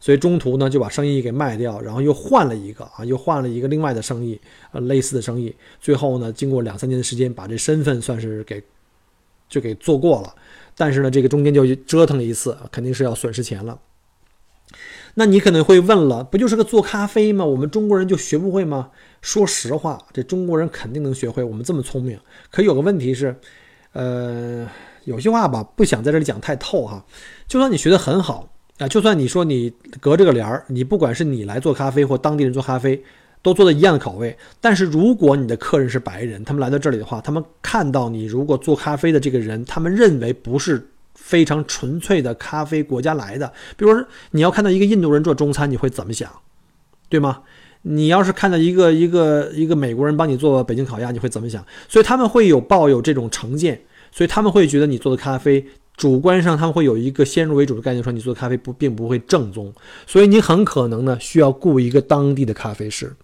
[0.00, 4.38] 所以中途呢就把生意给卖掉，然后又换了一个啊，又换了一个另外的生意，
[4.72, 5.54] 呃，类似的生意。
[5.80, 8.62] 最后呢，经过两三年的时间，把这身份算是给
[9.48, 10.34] 就给做过了。
[10.76, 13.78] 但是呢，这个中间就折腾了一次，肯定是要损失钱了。
[15.14, 17.44] 那你可能会问了，不就是个做咖啡吗？
[17.44, 18.90] 我们中国人就学不会吗？
[19.22, 21.42] 说实话，这中国人肯定能学会。
[21.42, 22.18] 我们这么聪明，
[22.50, 23.34] 可有个问题是，
[23.94, 24.68] 呃，
[25.04, 27.04] 有些话吧，不想在这里讲太透哈。
[27.48, 28.48] 就算你学得很好。
[28.78, 33.00] 啊，就算你说你隔着个帘儿，你不管是你来做咖啡或当地人做咖啡，
[33.40, 34.36] 都做的一样的口味。
[34.60, 43.46] 但是如果你的客人是白人，他们来到这里的话，他们看到你如果做咖啡的这个人，他们认为不是非常纯粹的咖啡国家来的。
[43.76, 46.28] 比如说，你要看到一个印度人做中餐，你会怎么想，
[47.08, 47.42] 对吗？
[47.86, 51.64] 你要是看到一个一个一个美国人帮你做北京烤鸭，你会怎么想？
[51.88, 55.64] 所以他们会有抱有这种成见，所以他们会觉得你做的咖啡。
[55.96, 59.72] 主观上他们会有一个先入为主的概念，说你做的咖啡不并不会正宗，
[60.08, 63.14] 所以你很可能呢需要雇一个当地的咖啡师，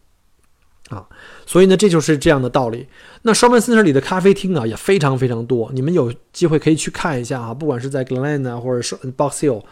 [0.89, 1.05] 啊，
[1.45, 2.87] 所以呢这就是这样的道理。
[3.23, 9.65] 那双门森林里的咖啡厅啊也非常非常多，你们有机会可以去看一下啊，不管是在 Glen 啊，或者是 Box Hill，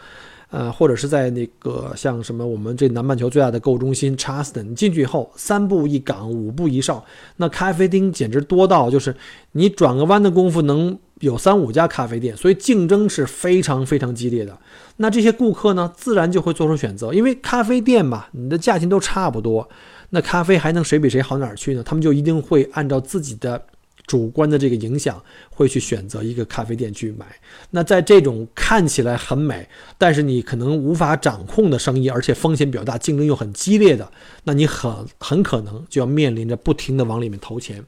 [0.49, 7.03] 呃，或者是在那个像什么我们这南半球最大的购物中心 Charleston，你进去以后三步一岗，五步一哨，
[7.37, 9.15] 那咖啡厅简直多到就是
[9.51, 10.97] 你转个弯的功夫能。
[11.19, 14.57] 有三五家咖啡店，所以竞争是非常非常激烈的。
[14.95, 19.67] 那这些顾客呢，自然就会做出选择，因为咖啡店嘛，你的价钱都差不多，
[20.11, 21.83] 那咖啡还能谁比谁好哪儿去呢？
[21.83, 23.61] 他们就一定会按照自己的
[24.09, 27.27] 主观的这个影响，会去选择一个咖啡店去买。
[27.69, 29.69] 那在这种看起来很美，
[29.99, 34.11] 但是你可能无法掌控的生意，而且风险比较大，竞争又很激烈的，
[34.45, 37.85] 那你很很可能就要面临着不停的往里面投钱，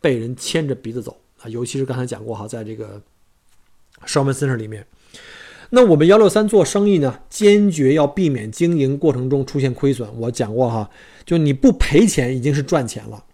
[0.00, 1.16] 被人牵着鼻子走。
[1.42, 3.02] 啊，尤其是刚才讲过哈，在这个
[4.04, 4.86] s h o w m a n Center 里面，
[5.70, 10.08] 那我们幺六三做生意呢，坚决要避免经营过程中出现亏损。
[10.20, 10.88] 我讲过哈，
[11.24, 13.24] 就你不赔钱已经是赚钱了。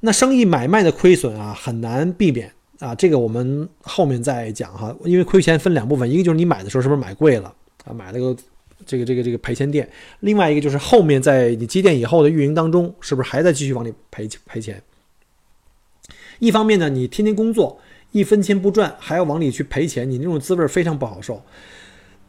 [0.00, 2.94] 那生意买卖的亏损啊，很难避免啊。
[2.94, 7.52] 这个我们后面再讲哈，因为亏钱分两部分，一个就是你买的时候是不是买贵了
[7.84, 8.36] 啊，买了个
[8.84, 9.86] 这个这个这个赔钱店；
[10.20, 14.82] 另外一个就是后面在你积淀以后的运营当中，是不是还在继续往里赔赔钱？
[16.38, 17.78] 一方面呢，你天天工作
[18.12, 21.42] 一分钱不赚，还要往里去赔钱，你那种滋味非常不好受。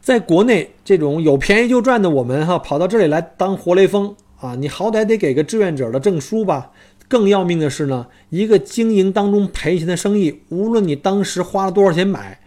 [0.00, 6.70] 在国内这种有便宜就赚的，我们哈跑到这里来当活雷锋啊，你好歹得给个志愿者的证书吧。
[7.08, 12.40] 更要命的是呢，一个经营当中赔钱的生意，无论你当时花了多少钱买，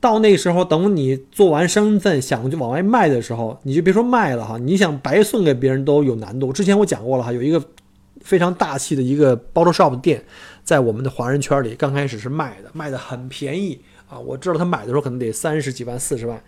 [0.00, 6.52] 到那时候等你做完身份想就往外卖的时候，你就别说卖了哈，你想白送给别人都有难度。
[6.52, 7.62] 之前我讲过了哈，有一个
[8.22, 10.22] 非常大气的一个 bottle shop 店。
[10.64, 14.18] 在我们的华人圈里，刚开始是卖的，卖的很便宜啊！
[14.18, 16.38] 我知道他买的时候可能得三十几万、四十万，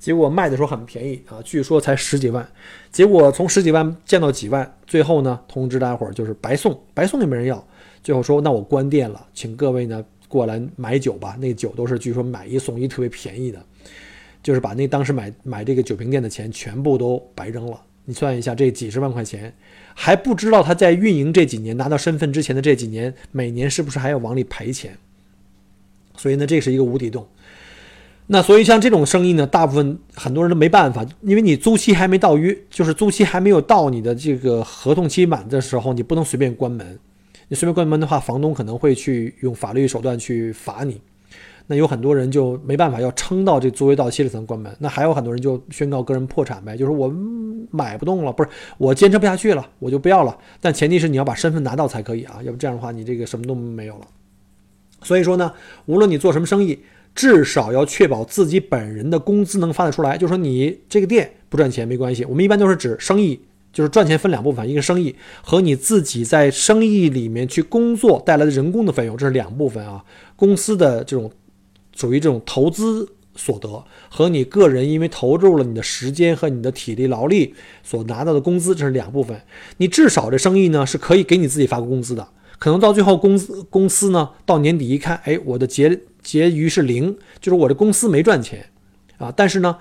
[0.00, 2.48] 结果卖的时候很便宜啊，据说才十几万。
[2.90, 7.62] 结果从十几万降到几万，最后呢通知大家伙儿就是白送，白送也没人要。
[8.02, 11.36] 最后说那我关店了，请各位呢过来买酒吧。
[11.38, 13.62] 那酒都是据说买一送一，特别便宜的。
[14.42, 17.78] 就是把那当时买买这个酒瓶店的钱全部都白扔了。
[18.06, 19.54] 你算一下，这几十万块钱，
[19.94, 24.96] 还不知道他在运营这几年拿到身份之前的这几年，每年是不是还要往里赔钱？
[26.16, 27.28] 所以呢，这是一个无底洞。
[28.32, 36.96] 那所以像这种生意呢，大部分很多人都没办法，因为你租期还没到约，就是租期还没有到你的这个合同期满的时候，你不能随便关门。
[37.48, 41.00] 你随便关门的话，房东可能会去用法律手段去罚你。
[41.66, 44.72] 那有很多人就没办法，要撑到这租约到期了才能关门。
[44.78, 47.12] 那还有很多人就宣告个人破产呗，就是我
[47.72, 50.38] 买不动了，不是我坚持不下去了，我就不要了。
[50.60, 54.06] 但前提是你要把身份拿到才可以啊，要不这样的话你这个什么都没有了。
[55.02, 55.52] 所以说呢，
[55.86, 56.78] 无论你做什么生意。
[57.20, 60.16] 至少要确保自己本人的工资能发得出来。
[60.16, 63.38] 就说你这个店不赚钱没关系，我们一般都是指生意，
[63.74, 70.02] 就是赚钱分两部分，一个生意和你自己在生意里面去工作带来的人工的费用，这是两部分啊。
[70.34, 71.30] 公司的这种
[71.94, 73.06] 属于这种投资
[73.36, 79.38] 所得和你个人因为投入了你的时间和你的体力劳力所拿到的工资，这是两部分。
[79.76, 82.26] 你至少这生意呢是可以给你自己发工资的。
[82.58, 88.66] 可能到最后公司公司呢到年底一看，哎，我的结结余是零，就是我的公司没赚钱
[89.18, 89.32] 啊。
[89.36, 89.76] 但是呢，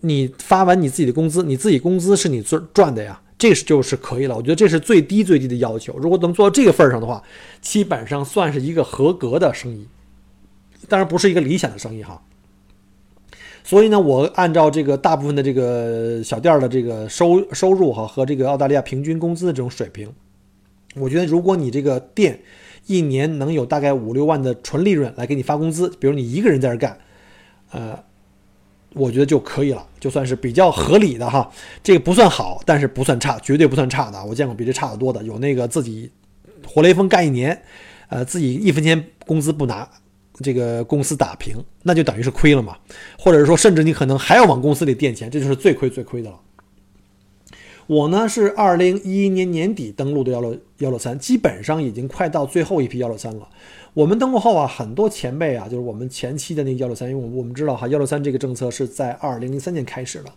[0.00, 4.36] 你发完你自己的工资，你自己工资是你赚赚的呀，这是就是可以了。
[4.36, 5.96] 我觉得这是最低最低的要求。
[5.98, 7.22] 如果能做到这个份儿上的话，
[7.60, 9.86] 基本上算是一个合格的生意，
[10.88, 12.22] 当然不是一个理想的生意哈。
[13.64, 20.10] 所以呢，我按照这个大部分的这个小店的这个收收入哈和这个澳大利亚平均工资的这种水平。
[20.94, 22.40] 我觉得，如果你这个店
[22.88, 26.98] 一年能有大概五六万的纯利润来给你发工资，比如你一个人在这干，
[27.70, 27.96] 呃，
[28.94, 31.48] 我觉得就可以了，就算是比较合理的哈。
[31.82, 34.24] 这个不算好，但是不算差，绝对不算差的。
[34.24, 36.10] 我见过比这差得多的，有那个自己
[36.66, 37.62] 活雷锋干一年，
[38.08, 39.86] 呃，自己一分钱工资不拿，
[40.42, 42.78] 这个公司打平，那就等于是亏了嘛。
[43.18, 46.40] 或者是说，甚至你可能还要往公司里垫钱，这就是最亏最亏的了。
[47.88, 53.48] 我呢是二零一一年年底登陆的幺六幺六三，基本上已经快到最后一批幺六三了。
[53.94, 60.30] 我们登陆后啊，很多前辈啊，就是我们前期的那个幺六三，因为我们我们知道哈，幺六三这个政策是在二零零三年开始的。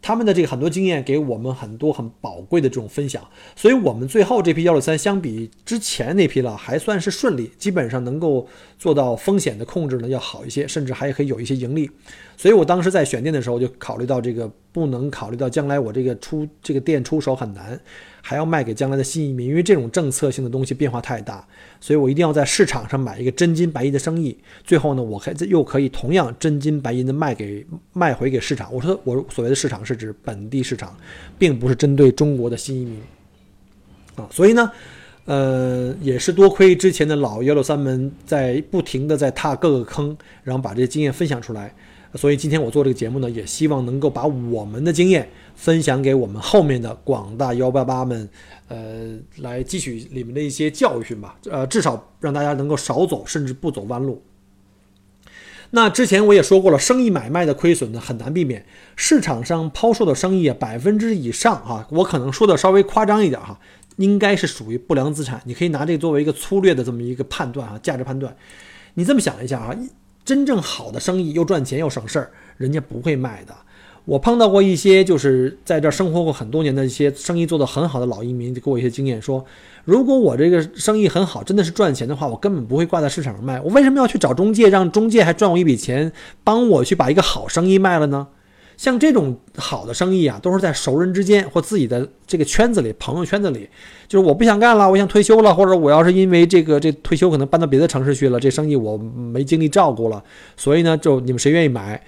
[0.00, 8.46] 他们的这个很多经验给我们很多很宝贵的这种分享，所以我们最后这批幺六三相比之前那批了还算是顺利，基本上能够
[8.78, 11.88] 做到风险的控制呢要好一些，甚至还可以有一些盈利。
[12.36, 17.78] 所以我当时在选店的时候就考虑到这个不能考虑到将来我这个出这个店出手很难。
[18.24, 21.44] 还要卖给将来的新移民，因为这种政策性的东西变化太大，
[21.80, 24.38] 所以我一定要在市场上买一个真金白银的生意。
[24.62, 28.72] 最后呢，我还又可以同样真金白银的卖给卖回给市场。
[28.72, 30.96] 我说我所谓的市场是指本地市场，
[31.36, 33.00] 并不是针对中国的新移民
[34.14, 34.28] 啊。
[34.30, 34.70] 所以呢，
[35.24, 41.74] 呃，也是多亏之前的老幺六三们在不停的在踏各个坑，然后把这些经验分享出来。
[42.14, 48.28] 所以今天我做这个节目呢，也希望能够把我们的经验分享给我们后面的广大幺八八们，
[48.68, 51.38] 呃，来汲取里面的一些教训吧。
[51.50, 54.22] 呃，至少让大家能够少走，甚至不走弯路。
[55.70, 58.66] 那之前我也说过了，生意买卖的亏损呢很难避免。
[58.94, 63.58] 市场上抛售的生意啊，百分之以上哈，我可能说的稍微夸张一点哈，
[63.96, 65.40] 应该是属于不良资产。
[65.46, 68.36] 你可以拿这个作为一个粗略的这么一个判断啊，价值判断。
[68.92, 69.74] 你这么想一下啊。
[70.24, 73.54] 真正好的生意又赚钱又省事儿，人家不会卖的。
[74.04, 79.44] 我碰到过一些就是在这生活过很多年的一些生意做得很好的老移民，就给我一些经验说：
[79.84, 83.60] 如果我这个生意很好，真的是赚钱的话，我根本不会挂在市场上卖。
[83.60, 86.10] 我为什么要去找中介，让中介还赚我一笔钱，
[86.42, 88.26] 帮我去把一个好生意卖了呢？
[88.82, 93.68] 像这种好的生意啊，都是在熟人之间或自己的这个圈子里、朋友圈子里，
[94.08, 100.20] 就是我不想干了，我想退休了，或者我要是因为这个这退休可能搬到别的城市去了，这生意我没精力照顾了，
[100.56, 102.04] 所以呢，就你们谁愿意买，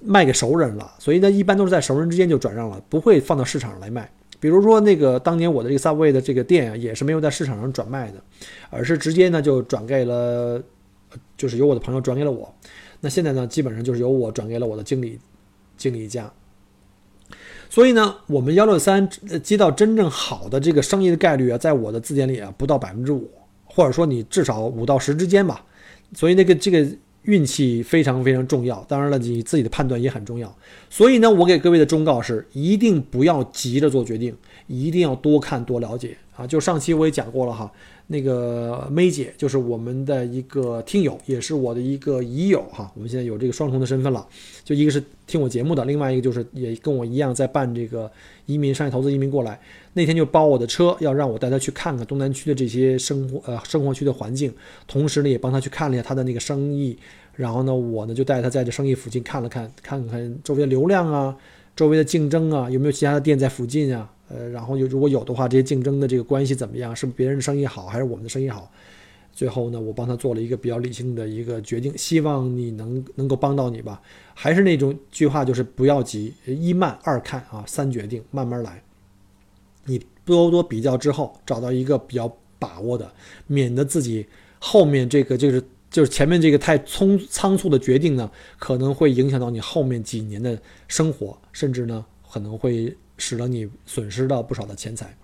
[0.00, 0.88] 卖给熟人了。
[1.00, 4.08] 所以呢，一般都是在熟人之间就转让了，不会放到市场上来卖。
[4.38, 8.22] 比如说那个当年我的这个 Subway 的这个店啊，也是没有在市场上转卖的，
[8.70, 10.62] 而是直接呢就转给了，
[11.36, 12.54] 就是由我的朋友转给了我。
[13.00, 15.18] 那现在呢，基本上就是由我转给了我的经理。
[15.78, 16.30] 经理家，
[17.70, 19.08] 所以呢，我们幺六三
[19.42, 23.30] 接到真正好的这个生意的概率啊，在我的字典里啊，不到百分之五，
[23.64, 25.64] 或者说你至少五到十之间吧。
[26.14, 26.86] 所以那个这个
[27.22, 30.54] 运气非常非常重要，当然了，你自己的判断也很重要。
[30.90, 34.36] 所以呢，我给各位的忠告是：一定不要急着做决定，
[34.66, 36.46] 一定要多看多了解啊。
[36.46, 37.70] 就上期我也讲过了哈。
[38.10, 42.90] 那个梅姐就是我们的一个听友，也是我的一个姨友哈。
[42.94, 44.26] 我们现在有这个双重的身份了，
[44.64, 48.10] 就一个是听我节目的，另外一个就是也跟我一样在办这个
[48.46, 49.60] 移民商业投资移民过来。
[49.92, 54.50] 那天就包我的车，要让我带他去看看东南区的这些生活呃生活区的环境，
[54.86, 56.96] 同时呢也帮他去看了一下他的那个生意，
[57.34, 61.36] 然后呢，我呢就带他在这生意附近看了看，看看周围的流量啊，
[61.76, 64.10] 周围的竞争啊，有没有其他的店在附近啊？
[64.28, 66.94] 呃，然后有如果有的话，这些竞争的这个关系怎么样？
[66.94, 68.70] 是别人的生意好，还是我们的生意好？
[69.32, 74.02] 最后呢，我帮他做了一个比较理性的一个决定，希望你能能够帮到你吧。
[74.34, 78.82] 还是那种句话，就是不要急，一慢二看啊，三决定，慢慢来。
[79.84, 83.10] 你多多比较之后，找到一个比较把握的，
[83.46, 84.26] 免得自己
[84.58, 92.94] 后面这个就是就是前面这个太匆仓促的决定呢，可能会影响到你后面几年的生活，甚至呢可能会。
[93.18, 95.14] 使得你损失到不少的钱财，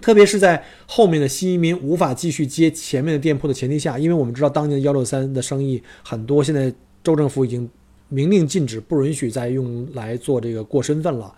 [0.00, 6.72] 特别是在后面的新移民无法继续接前面的店铺的前提下，因为我们知道当年幺六三的生意很多，现在
[7.02, 7.68] 州政府已经
[8.08, 11.34] 明令禁止，不允许再用来做这个过身份了，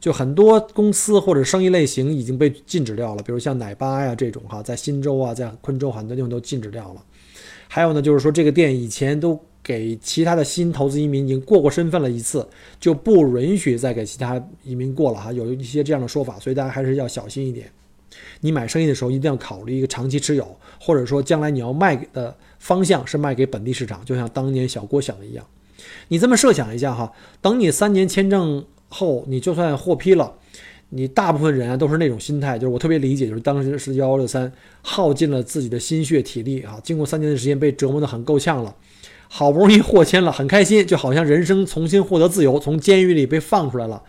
[0.00, 7.04] 就很多公司或者生意类型已经被禁止掉了，比如像奶吧呀这种哈，在新州啊，在昆州很多地方都禁止掉了。
[7.68, 9.40] 还有呢，就是说这个店以前都。
[9.68, 12.48] 给其他的新投资移民已经过过身份了一次，
[12.80, 17.70] 就不允许再给其他移民过了哈，有一些这样的说法，所以大家还是要小心一点。
[18.40, 25.44] 你买生意的时候一定要考虑一个长期持有，或者说将来你要卖的方向是卖给本地市场，就像当年小郭想的一样。
[26.08, 30.32] 你这么设想一下哈，等你三年签证后，你就算获批了，
[30.88, 34.50] 你大部分人啊都是那种心态，就是我特别理解，就是当时是幺幺六三
[34.80, 38.74] 耗尽了自己的心血体力啊，经过三年的时间被折磨得很够呛了。
[39.28, 44.02] 好不容易获签了，很开心，就好像人生重新获得自由，从监狱里被放出来了。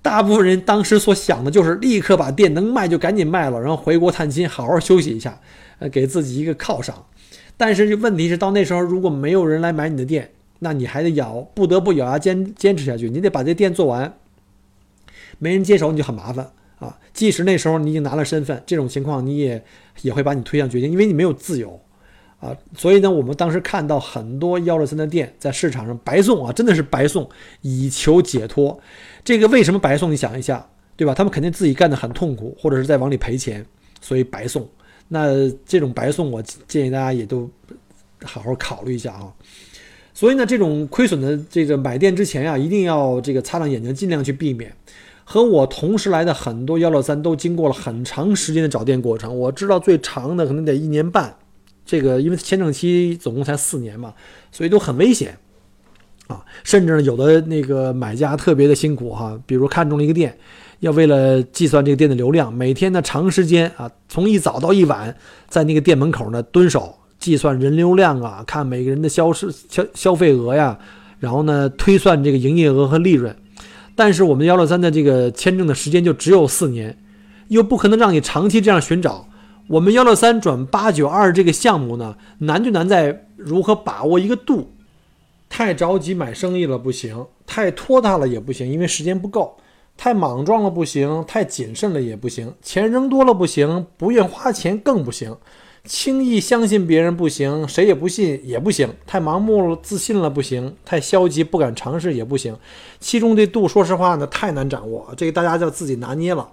[0.00, 5.40] 大部分人当时所想的就是立刻把店能卖就赶紧卖了，然后回国探亲，好好休息一下，
[5.80, 7.06] 呃，给自己一个犒赏。
[7.56, 10.30] 但是问题是，到那时候如果没有人来买你的店，
[10.60, 13.10] 那你还得咬，不得不咬牙坚坚持下去。
[13.10, 14.16] 你得把这店做完，
[15.40, 16.96] 没人接手你就很麻烦啊。
[17.12, 19.64] 即使那时候你已经拿了身份，这种情况你也
[20.02, 21.80] 也会把你推向绝境，因为你没有自由。
[22.38, 27.26] 啊，所以呢，我们当时看到很多幺六三的店在市场上白送啊，真的是白送，
[27.62, 28.78] 以求解脱。
[29.24, 30.12] 这个为什么白送？
[30.12, 31.14] 你想一下，对吧？
[31.14, 33.64] 他们肯定自己干得很痛苦，或者是在往里赔钱，
[34.02, 34.68] 所以白送。
[35.08, 37.48] 那这种白送，我建议大家也都
[38.22, 39.32] 好好考虑一下啊。
[40.12, 44.70] 所以呢，这种亏损的这个买店之前呀，一定要这个擦亮眼睛，尽量去避免。
[45.24, 51.34] 和我同时来的很多幺六三都经过了很长时间的找店过程，我知道最长的可能得一年半。
[51.86, 54.12] 这个因为签证期总共才四年嘛，
[54.50, 55.38] 所以都很危险
[56.26, 56.44] 啊！
[56.64, 60.36] 甚至呢，有的那个买家特别的辛苦哈，比如看中了一个店，
[60.80, 65.16] 要为了计算这个店的流量，每天呢长时间啊，从一早到一晚，
[65.48, 70.76] 在那个店门口呢蹲守，计算人流量啊，看每个人的消失消消费额呀，
[71.20, 73.34] 然后呢推算这个营业额和利润。
[73.94, 76.98] 但是我们幺六三的这个签证的时间就只有四年，
[77.46, 79.28] 又不可能让你长期这样寻找。
[79.68, 84.72] 我们幺六三转八九二这个项目呢，难就难在如何把握一个度。
[85.48, 89.56] 太着急买生意了不行，太拖沓了也不行，因为时间不够；
[89.96, 95.32] 太莽撞了不行，太谨慎了也不行；钱扔多了不行，不愿花钱更不行；
[95.84, 102.56] 轻易相信别人不行，谁也不信也不行；太盲目了自信了不行，太消极不敢尝试也不行。
[103.00, 106.48] 其中这度，说实话呢，太难掌握，这个大家就自己拿捏了。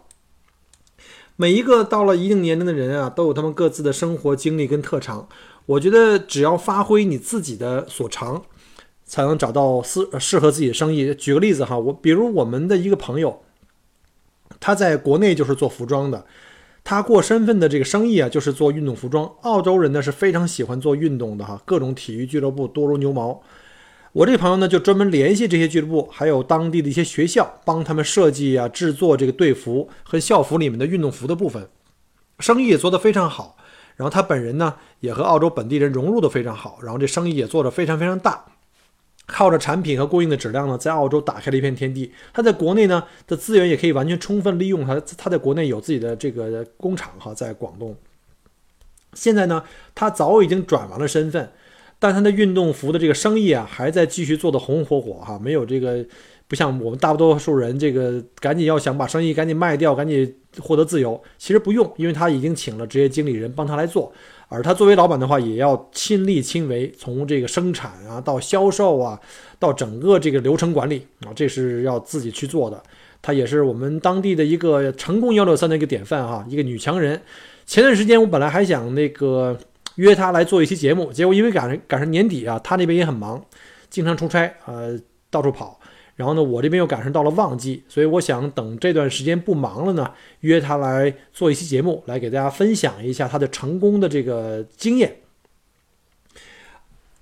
[1.35, 5.27] 每一个到了一定年龄的人啊，都有他们各自的生活经历跟特长。
[5.65, 8.43] 我觉得只要发挥你自己的所长，
[9.03, 11.15] 才能找到适适合自己的生意。
[11.15, 13.41] 举个例子哈，我比如我们的一个朋友，
[14.59, 16.25] 他在国内就是做服装的，
[16.83, 19.25] 他过身份的这个生意啊，就是做运动服装。
[19.41, 23.41] 澳洲人呢是非常喜欢做运动的哈，各种体育俱乐部多如牛毛。
[24.13, 31.67] 我这朋友呢，就专门联系这些俱乐部，还有当地的一些学校，帮他们设计啊、制作这个队服和校服里面的运动服的部分，
[32.37, 33.57] 生意也做得非常好。
[33.95, 38.45] 然后他本人呢，也和澳洲本地人融入的非常好，然后这生意也做得非常非常大。
[39.25, 42.11] 靠着产品和供应的质量呢，在澳洲打开了一片天地。
[42.33, 47.95] 他在国内呢的资源也可以完全充分利用，他他在国内有自己的这个工厂哈，在广东。
[49.13, 49.63] 现在呢，
[49.95, 51.51] 他早已经转完了身份。
[52.03, 56.05] 但他的运动服的这个生意啊，还在继续做的红红火火哈，没有这个
[56.49, 61.17] 不像我们大多数人这个赶紧要想把生意赶紧卖掉，赶紧获得自由。
[61.37, 64.11] 其实不用，因为他已经请了职业经理人帮他来做，
[64.49, 69.17] 而他作为老板的话，也要亲力亲为，从这个生产啊到销售啊，
[69.57, 72.83] 到整个这个流程管理啊，这是要自己去做的。
[73.21, 77.21] 他也是我们当地的一个成功幺六三的一个典范哈，一个女强人。
[77.65, 79.57] 前段时间我本来还想那个。
[79.95, 83.43] 约他来做一期节目，结果因为赶上赶上年底啊，他那边也很忙，
[83.89, 85.79] 经常出差，呃，到处跑。
[86.15, 95.15] 然后呢，我这边又赶上到了旺季，所以我想等这段时间不忙了呢，约他来做一期节目，来给大家分享一下他的成功的这个经验。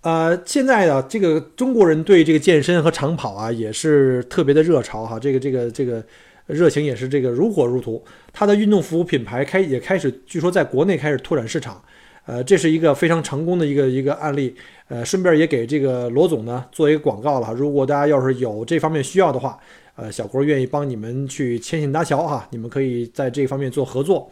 [0.01, 5.17] 呃，现在呢这个中国人对这个健身和长跑啊，也是特别的热潮哈。
[5.17, 6.03] 这个这个这个
[6.47, 8.03] 热情也是这个如火如荼。
[8.33, 11.81] 他的运动服务品牌开也开始，据说在国内开始拓展市场。
[12.25, 14.55] 呃，这是一个非常成功的一个一个案例。
[14.87, 17.53] 呃，顺便也给这个罗总呢做一个广告了。
[17.53, 19.57] 如果大家要是有这方面需要的话，
[19.95, 22.47] 呃，小郭愿意帮你们去牵线搭桥哈。
[22.51, 24.29] 你们可以在这方面做合作。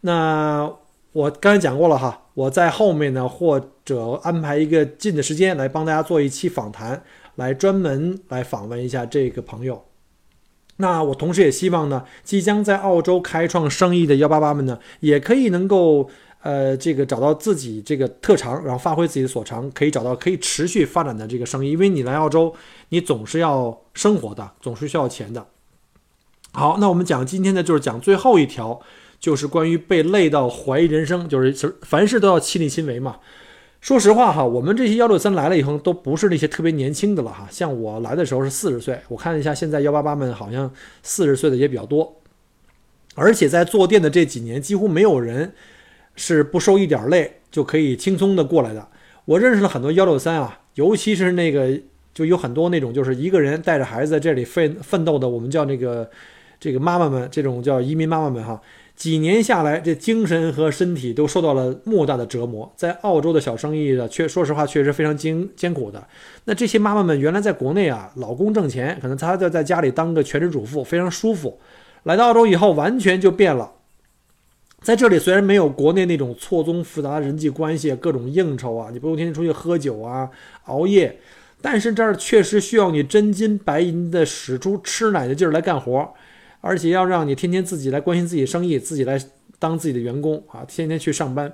[0.00, 0.70] 那。
[1.14, 7.02] 我刚才讲过了哈，我在后面呢，或者安排一个近的时间来帮大家做一期访谈，
[7.34, 9.84] 来专门来访问一下这个朋友。
[10.78, 16.08] 那我同时也希望呢，即将在澳洲开创生意的幺八八们呢，也可以能够
[16.42, 21.72] 呃这个找到自己这个特长，然后发挥自己的所长，可以找到可以持续发展的这个生意。
[21.72, 22.54] 因为你来澳洲，
[22.90, 25.46] 你总是要生活的，总是需要钱的。
[26.52, 28.80] 好，那我们讲今天呢，就是讲最后一条。
[29.22, 33.20] 就是关于被累到怀疑人生，就是凡事都要亲力亲为嘛。
[33.80, 37.46] 说实话哈，我们这些幺六三来了以后，都不是那些特别年轻的了哈。
[37.48, 40.68] 像我来的时候是四十岁，我看一下现在幺八八们好像
[41.04, 42.16] 四十岁的也比较多。
[43.14, 45.54] 而且在做店的这几年，几乎没有人
[46.14, 48.86] 是不受一点累就可以轻松的过来的。
[49.24, 51.78] 我认识了很多幺六三啊，尤其是那个
[52.12, 56.10] 就有很多那种就是一个人带着孩子在这里奋奋斗的，我们叫那个
[56.58, 58.60] 这个妈妈们，这种叫移民妈妈们哈。
[58.94, 62.70] 几年下来，这精神和身体都受到了莫大的折磨。
[62.76, 66.06] 在澳洲的小生意的，确说实话，确实非常艰艰苦的。
[66.44, 71.58] 那这些妈妈们原来在国内啊，老公挣钱，可能她在在家里当个全职主妇，非常舒服。
[72.02, 73.72] 来到澳洲以后，完全就变了。
[74.82, 80.28] 在这里虽然没有国内那种错综复杂的人际关系、各种应酬啊，你不用天天出去喝酒啊、
[80.64, 81.18] 熬夜，
[81.60, 86.12] 但是这儿确实需要你真金白银的使出吃奶的劲儿来干活。
[86.64, 89.20] 而且要让你天天自己来关心自己生意，自己来
[89.58, 91.52] 当自己的员工啊，天天去上班，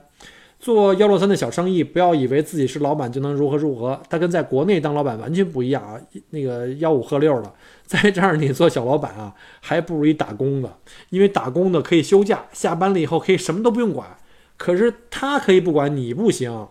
[0.60, 1.82] 做幺六三的小生意。
[1.82, 5.98] 不要以为自己是老板就能如何如何，他跟在国内当老板完全不一样啊。
[6.28, 7.50] 那个吆五喝六的，
[7.90, 10.76] 在这儿你做小老板啊，还不如一打工的，
[11.08, 14.18] 因为打工的可以休假，下班了以后可以什么都不用管。
[14.58, 16.68] 可是他可以不管你不行，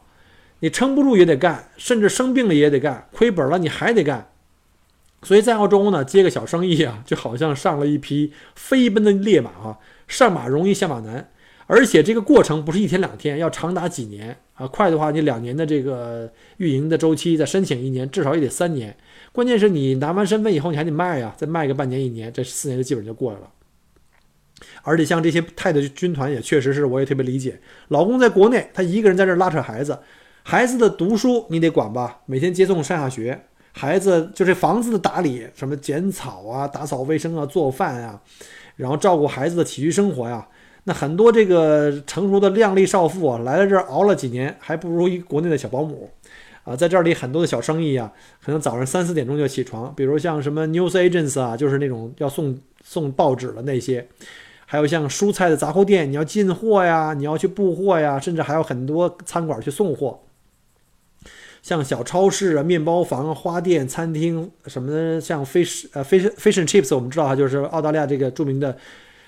[0.60, 4.30] 你撑不住也得干，甚至生病了也得干，亏本了你还得干。
[5.24, 11.32] 所以在澳洲呢，接个小生意啊，就好像上了一匹飞奔的烈马啊，上马容易下马难，
[11.68, 14.66] 而且这个过程不是一天两天，要长达几年啊。
[14.66, 18.96] 快的话，你两年的这个运营的周期，再申请一年，至少也得三年。
[19.34, 23.50] 关键是你拿完身份以后，你还得卖呀，再卖个半年一年，这四年就基本就过来了。
[24.82, 27.60] 而且像这些泰的军团也确实是，我也特别理解。
[27.90, 30.00] 老公在国内，他一个人在这拉扯孩子，
[30.44, 33.44] 孩子的读书你得管吧，每天接送上下学。
[33.74, 38.20] 孩子就这房子的打理，什么剪草啊、打扫卫生啊、做饭啊，
[38.78, 40.48] 然后照顾孩子的起居生活呀。
[40.88, 46.10] 那很多这个成熟的靓丽少妇啊，来了这儿熬了几年，还不如一国内的小保姆
[46.64, 46.78] 啊。
[46.78, 48.10] 在这里很多的小生意啊，
[48.42, 54.08] 可能早上三四点钟就起床，比如像什么 news agents 啊，就是那种要送送报纸的那些，
[54.66, 60.22] 还有像蔬菜的杂货店，你要进货呀，你要去布货呀，甚至还有很多餐馆去送货。
[61.62, 68.78] 像小超市啊、面包房、花店、餐厅什么的，像 fish 呃 fish fish and chips，我们知道哈，就是澳大利亚这个著名的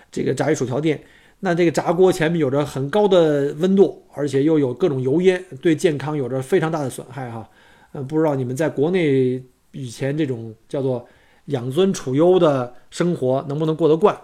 [0.09, 1.03] 这个炸鱼薯条店。
[1.41, 7.49] 那这个炸锅前面有着很高的温度，而且又有各种油烟，对健康有着非常大的损害哈。
[7.93, 11.07] 呃，不知道你们在国内以前这种叫做
[11.45, 14.15] 养尊处优的生活能不能过得惯？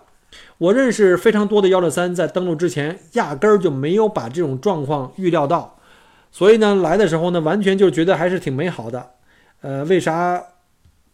[0.57, 5.79] 我认识非常多的幺六三，在登陆之前压根儿就没有把这种状况预料到。
[6.31, 9.11] 所以呢，来的时候呢，完全就觉得还是挺美好的。
[9.61, 10.43] 呃，为啥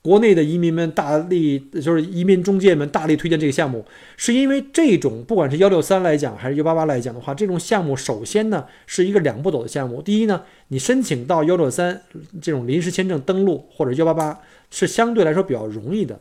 [0.01, 3.85] 国内的移民们大力，就是移民中介们大力推荐这个项目？
[4.17, 10.01] 是因为这种不管是幺六三来讲，还是幺八八来讲的话，这种项目首先呢是一个两步走的项目。
[10.01, 12.01] 第一呢，你申请到幺六三
[12.41, 14.39] 这种临时签证登陆或者幺八八
[14.71, 16.19] 是相对来说比较容易的。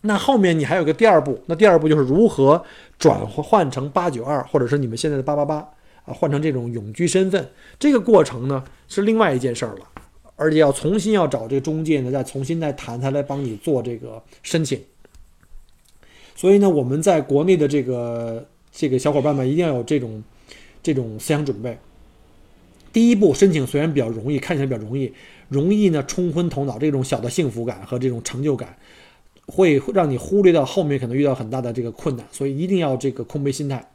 [0.00, 2.64] 那后面你还有个第二步，那第二步就是如何
[2.98, 5.68] 转换成八九二，或者是你们现在的八八八。
[6.04, 9.88] 啊，换成这种永居身份，这个过程呢是另外一件事儿了，
[10.36, 14.80] 而且要重新要找这个中介呢，再重新再谈，他来帮你做这个申请。
[16.34, 20.22] 所以呢，我们在国内的这个这个小伙伴们一定要有这种
[20.82, 21.78] 这种思想准备。
[22.92, 25.12] 第一步申请虽然比较容易，看起来比较容易，
[25.48, 28.76] 容易呢冲昏头脑，这种小的幸福感和这种成就感，
[29.46, 33.90] 会让你忽略到后面可能遇到很大的这个困难，所以一定要这个空杯心态。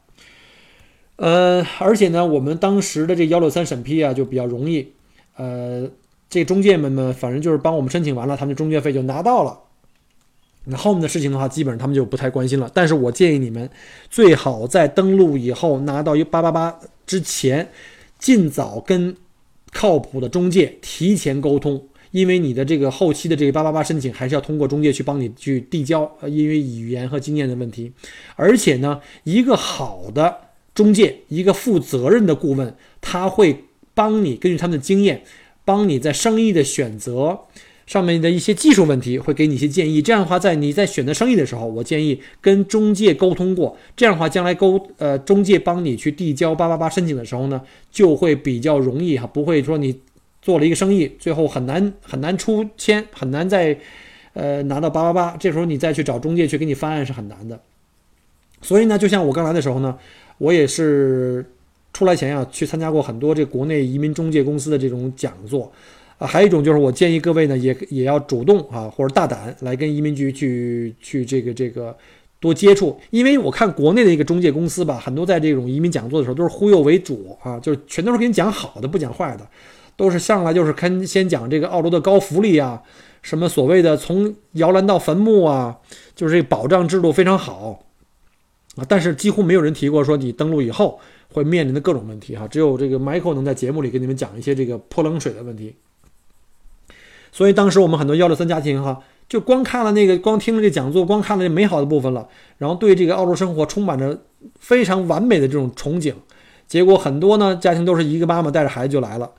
[1.16, 4.92] 呃，而且呢，我们当时的这幺六三审批啊，就比较容易。
[5.36, 5.88] 呃，
[6.30, 9.58] 这中介们呢，反正就是帮我们申请完了，他们的中介费就拿到了。
[10.64, 12.70] 那后面的事情的话，基本上他们就不太关心了。
[12.74, 13.70] 但是我建议你们
[14.10, 17.70] 最好在登录以后拿到一八八八之前，
[18.18, 19.16] 尽早跟
[19.72, 27.90] 靠谱的中介提前沟通，因为你的这个后期的这个八八八申请还是要通过中介去帮你去递交，因为语言和经验的问题。
[28.36, 30.36] 而且呢，一个好的
[30.74, 33.64] 中介，一个负责任的顾问，他会
[33.94, 35.22] 帮你根据他们的经验，
[35.68, 37.40] 帮你在生意的选择。
[37.86, 49.98] 上面的一些技术问题会给你一些建议，这样的话，在你在选择生意的时候，我建议跟中介沟通过，这样的话，将来沟呃中介帮你去递交八八八申请的时候呢，就会比较容易哈，不会说你
[50.42, 53.74] 做了一个生意，最后很难很难出签，很难再
[54.34, 57.58] 呃拿到八八八，这时候你再去找中介去给你翻案是很难的。
[58.60, 59.96] 所以呢，就像我刚来的时候呢，
[60.36, 61.42] 我也是
[61.92, 65.70] 出来前呀去参加过很多这国内移民中介公司的这种讲座。
[66.18, 71.96] 啊，还有一种就是我建议各位呢，也也要主动啊，或者大胆来跟移民局去去这个这个
[72.40, 79.48] 多接触，因为我看国内的一个中介公司吧，很多在这种移民讲座的时候都是忽悠为主啊，就是全都是给你讲好的，不讲坏的，
[79.94, 82.82] 都是上来就是看先讲这个澳洲的高福利啊，
[83.22, 85.78] 什么所谓的从摇篮到坟墓啊，
[86.16, 87.84] 就是这保障制度非常好
[88.74, 90.98] 啊，但是几乎没有人提过说你登陆以后
[91.32, 95.76] 会面临的各种问题哈，只有这个 Michael 能在节目里给你们讲一些这个泼冷水的问题。
[97.30, 102.26] 所以当时我们很多幺六三家庭哈，就光看了那个，光听了这讲座，光看了这美好的部分了，
[102.56, 104.22] 然后对这个澳洲生活充满着
[104.58, 106.14] 非常完美的这种憧憬。
[106.66, 109.30] 结果很多呢家庭都是一个妈妈带着孩子就来了，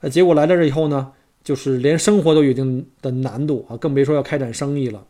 [0.00, 1.12] 呃，结果来了这以后呢，
[1.42, 5.04] 就是连生活都有一定的难度啊，更别说要开展生意了。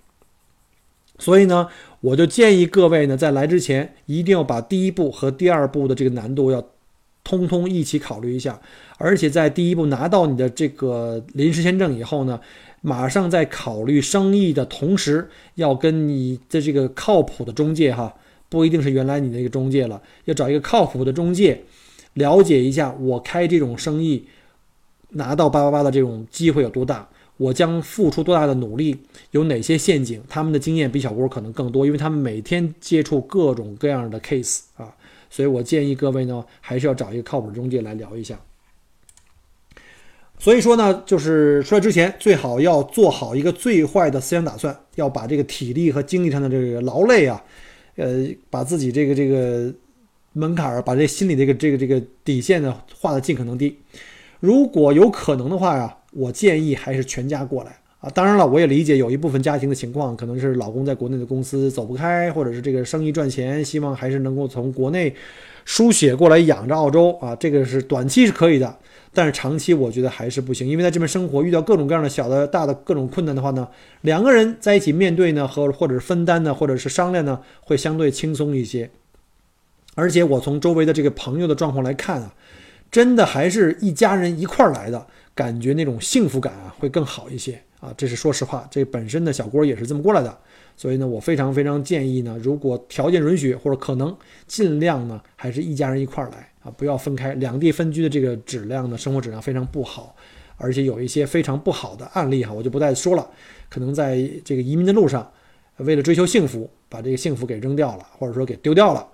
[1.18, 1.68] 所以呢，
[2.00, 6.64] 我就建议各位呢，在来之前一定要把第一步和第二步的这个难度要。
[7.22, 8.58] 通通一起考虑一下，
[8.96, 12.40] 而且在第一步拿到你的这个临时签证以后呢，
[12.80, 18.12] 马上在考虑生意的同时，要跟你的这个靠谱的中介哈，
[18.48, 21.62] 不一定是原来你那个中介了，要找一个靠谱的中介，
[22.14, 24.24] 了解一下我开这种生意
[25.10, 27.06] 拿到八八八的这种机会有多大，
[27.40, 28.94] 我将付出多大的努力，
[29.30, 34.94] 有哪些陷阱，他们的经验比小郭可能更多，因为他们每天接触各种各样的 case 啊。
[35.30, 38.38] 所以我建议各位呢，还是要找一个靠谱中介来聊一下。
[40.38, 47.42] 所以说呢，就是出来之前最好要做好一个最坏的思想打算，要把这个体力和精力上的这个劳累啊，
[47.96, 49.72] 呃，把自己这个这个
[50.34, 53.78] 门槛儿，把这心里这个这个这个底线呢画的尽可能低。
[54.40, 57.76] 如果有可能的话呀，我建议还是全家过来。
[58.00, 65.14] 啊，当然了，我也理解有一部分家庭的情况，可能是老公在国内的公司走不开，或者是这个生意赚钱，希望还是能够从国内
[65.66, 67.36] 输血过来养着澳洲啊。
[67.36, 68.74] 这个是短期是可以的，
[69.12, 73.68] 但是长期我觉得还是不行，因为在这边生活遇到各种各样的小的、大的各种困难的话呢，
[74.00, 78.88] 两个人在一起面对呢，和或者是分担呢，或者是商量呢，会相对轻松一些。
[79.94, 82.34] 而且我从周围的这个朋友的状况来看啊，
[82.90, 87.60] 真的还是一家人一块儿来的，感觉那种幸福感啊会更好一些。
[87.80, 90.38] 啊，这是说实话，这本身的小郭也是这么过来的，
[90.76, 94.14] 所以呢，我非常非常建议呢，如果条件允许或者可能，
[94.46, 97.32] 尽量呢还是一家人一块儿来啊，不要分开。
[97.36, 100.14] 两地分居的这个质量呢，生活质量非常不好，
[100.58, 103.26] 而且有一些非常不好的案例哈，我就不再说了。
[103.70, 105.26] 可能在这个移民的路上，
[105.78, 109.08] 为了追求幸福，把这个幸福给扔掉了，或者说给丢掉了，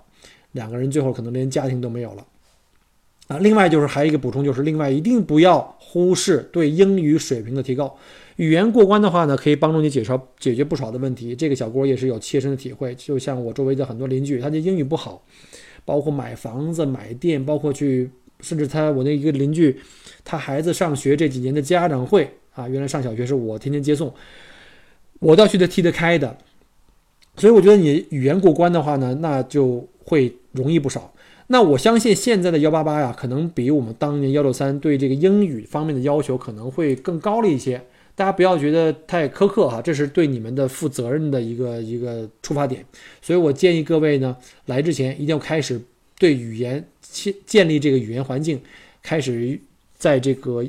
[0.51, 2.27] 两个人最后可能连家庭都没有了。
[3.27, 7.93] 啊，另外就是还有一个补充，就是另外一定不要忽视对英语水平的提高。
[8.37, 11.35] 语言过关的话呢，可以帮助你解决解决不少的问题。
[11.35, 12.95] 这个小郭也是有切身的体会。
[12.95, 15.23] 就像我周围的很多邻居，他的英语不好，
[15.83, 18.09] 包括买房子、买店，包括去，
[18.39, 19.77] 甚至他我那一个邻居，
[20.23, 24.13] 他孩子上学这几年的家长会啊，原来上小学是我天天接送，
[25.19, 26.37] 我都要去的替他开的。
[27.35, 31.11] 所以我觉得你语言过关的话呢，那就会容易不少。
[31.47, 37.81] 那我相信现在的幺八八呀，可能比我们当年幺六三对这个英语方面的要求可能会更高了一些。
[38.15, 42.83] 大家不要觉得太苛刻哈，这是对你们的负责任的一个一个出发点。
[43.21, 44.35] 所以我建议各位呢，
[44.65, 45.79] 来之前一定要开始
[46.17, 48.59] 对语言建建立这个语言环境，
[49.03, 49.59] 开始
[49.97, 50.65] 在这个，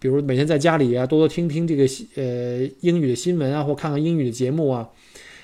[0.00, 1.84] 比如每天在家里啊，多多听听这个
[2.16, 4.88] 呃英语的新闻啊，或看看英语的节目啊。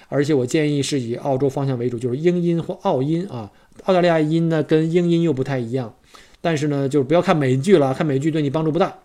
[0.08, 3.50] 而且我建议是以澳洲方向为主，就是英音或澳音啊。
[3.84, 5.94] 澳大利亚音呢跟英音又不太一样，
[6.40, 8.98] 但是呢，就是不要看美剧了，看美剧对你帮助不大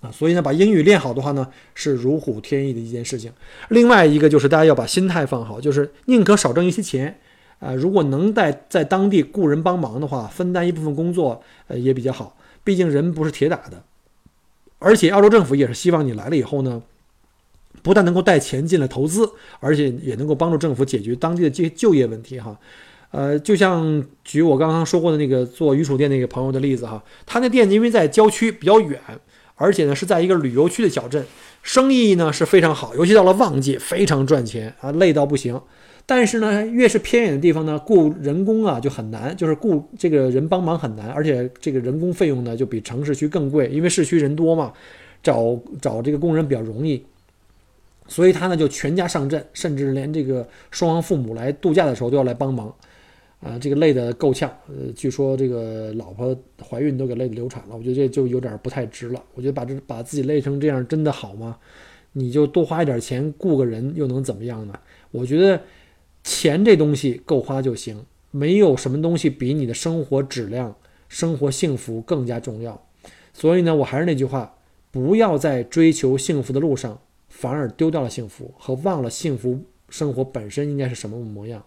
[0.00, 0.10] 啊。
[0.10, 3.32] 所以呢，把英语练好的话呢，是如虎添翼的一件事情。
[3.68, 7.18] 另外一个就是大家要把心态放好，就是宁可少挣一些钱
[7.60, 12.36] 啊，如果能在在当地雇人帮忙的话，分担一部分工作，呃也比较好。
[12.62, 13.82] 毕竟人不是铁打的，
[14.78, 16.82] 而且澳洲政府也是希望你来了以后呢。
[17.82, 19.30] 不但能够带钱进来投资，
[19.60, 22.58] 而且也能够帮助政府解决当地的这些就业问题哈。
[23.16, 29.00] 呃，就像举我刚刚说过的那个做鱼薯店那个朋友的例子哈，他那店因为在郊区比较远，
[29.54, 31.24] 而且呢是在一个旅游区的小镇，
[31.62, 35.58] 生意呢是非常好，尤其到了旺季非常赚钱啊，累到不行。
[36.04, 44.74] 但是呢，越是偏远的地方呢，雇人工啊就很难，就是雇这个人帮忙很难，而且这个人工费用呢就比城市区更贵，因为市区人多嘛，
[45.22, 47.02] 找找这个工人比较容易，
[48.08, 52.72] 所以他呢就全家上阵，甚至连这个双方父母来度假的时候都要来帮忙，
[53.46, 54.50] 啊，这个累得够呛。
[54.68, 56.36] 呃，据说这个老婆
[56.68, 59.22] 怀孕都给累得流产了，我觉得这就有点不太值了。
[59.34, 61.58] 我觉得把这把自己累成这样真的好吗？
[62.12, 64.78] 你就多花一点钱雇个人又能怎么样呢？
[65.10, 65.60] 我觉得。
[66.28, 70.74] 钱这东西够花就行，没有什么东西比你的生活质量、
[71.08, 72.84] 生活幸福更加重要。
[73.32, 74.56] 所以呢，我还是那句话，
[74.90, 81.64] 不要在追求幸福的路上，反而丢掉了幸福和忘了幸福生活本身应该是什么模样。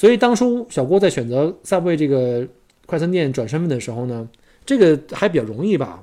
[0.00, 2.48] 所以当初小郭在选择 Subway 这个
[2.86, 4.26] 快餐店转身份的时候呢，
[4.64, 6.02] 这个还比较容易吧。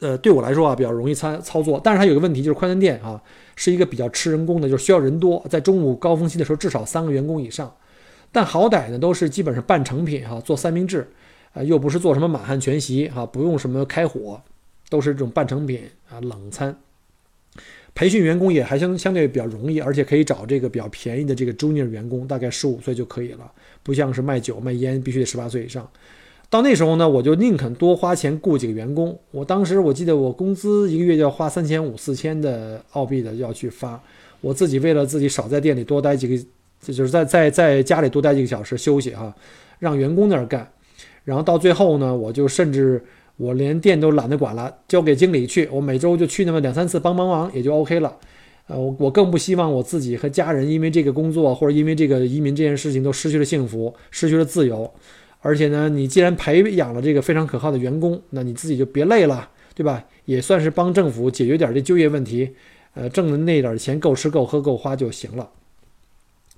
[0.00, 3.18] 呃，对我来说啊，比较容易操操作，但是它有个问题，就是快餐店啊，
[3.54, 7.74] 是一个比较吃人工的，就是需要人多，在中午高峰期的时候，至少三个员工以上。
[8.30, 11.08] 但好歹呢，都是基本上半成品哈，做三明治，
[11.54, 14.38] 啊，又不是做什么满汉全席哈，不用什么开火，
[14.90, 16.78] 都是这种半成品啊，冷餐。
[17.96, 23.50] 培训员工也还相相对比较容易，而且可以找这个比较便宜的这个 junior 员工，大概十五岁就可以了，
[23.82, 25.88] 不像是卖酒卖烟，必须得十八岁以上。
[26.50, 29.18] 到那时候呢，我就宁肯多花钱雇几个员工。
[29.30, 33.98] 我当时我记得我工资一个月就要花三千五四千的澳币的要去发，
[34.42, 36.44] 我自己为了自己少在店里多待几个，
[36.82, 39.34] 就是在在在家里多待几个小时休息哈，
[39.78, 40.70] 让员工那儿干。
[41.24, 43.02] 然后到最后呢，我就甚至
[43.36, 45.68] 我连店都懒得管了，交给经理去。
[45.70, 48.16] 我每周就去那么两三次帮帮忙也就 OK 了。
[48.66, 54.90] 呃，我我更不希望我自己和家人因为这个工作或者因为这个移民这件事情都失去了幸福，失去了自由。
[55.40, 60.04] 而且呢，你既然培养了这个非常可靠的员工，那你自己就别累了，对吧？
[60.24, 62.50] 也算是帮政府解决点这就业问题，
[62.94, 65.48] 呃，挣的那点钱够吃够喝够花就行了。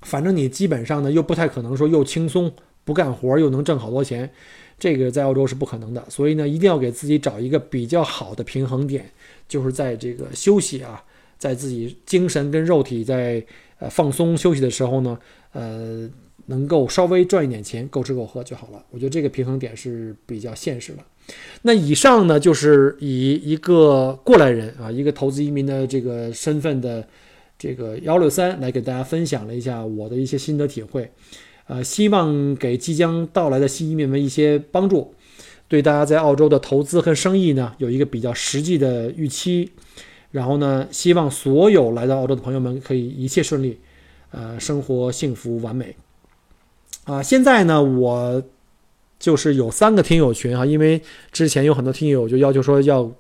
[0.03, 2.51] 反正你基本上呢，又不太可能说又轻松
[2.85, 4.31] 不干活又能挣好多钱，
[4.79, 6.05] 这个在澳洲是不可能的。
[6.09, 9.11] 所以呢，一定要给自己找一个比较好的平衡点，
[9.49, 11.03] 就是在这个休息啊，
[11.39, 13.45] 在自己精神跟肉体在
[13.79, 15.19] 呃放松休息的时候呢，
[15.53, 16.09] 呃。
[16.51, 18.83] 能够稍微赚一点钱，够吃够喝就好了。
[18.91, 21.05] 我觉得这个平衡点是比较现实的。
[21.61, 27.07] 那以上呢，就是以一个过来人啊，一个投资移民的这个身份的
[27.59, 31.13] 这个幺六三来给大家分享了一下我的一些心得体会，
[31.69, 35.15] 呃，希望给即将到来的新移民们一些帮助，
[35.69, 39.71] 对大家在澳洲的投资和生意呢有一个比较实际的预期。
[40.31, 43.79] 然后呢，希望所有来到澳洲的朋友们可以一切顺利，
[44.31, 45.97] 呃，生活幸福完美。
[47.05, 48.43] 啊，现在呢，我
[49.19, 51.01] 就是有三个听友群啊，因为
[51.33, 53.11] 之前有很多听友就要求说要，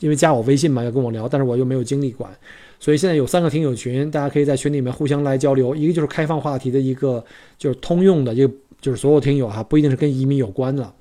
[0.00, 2.30] 因为加我微信嘛，要跟我聊，但是我又没有精力管，
[2.78, 5.74] 所以现在有三个听友群，大家可以在群里面互相来交流。
[5.74, 7.24] 一个就是开放话题的一个，
[7.58, 8.46] 就是通用的，就
[8.80, 10.92] 就是所有听友哈，不一定是跟移民有关的。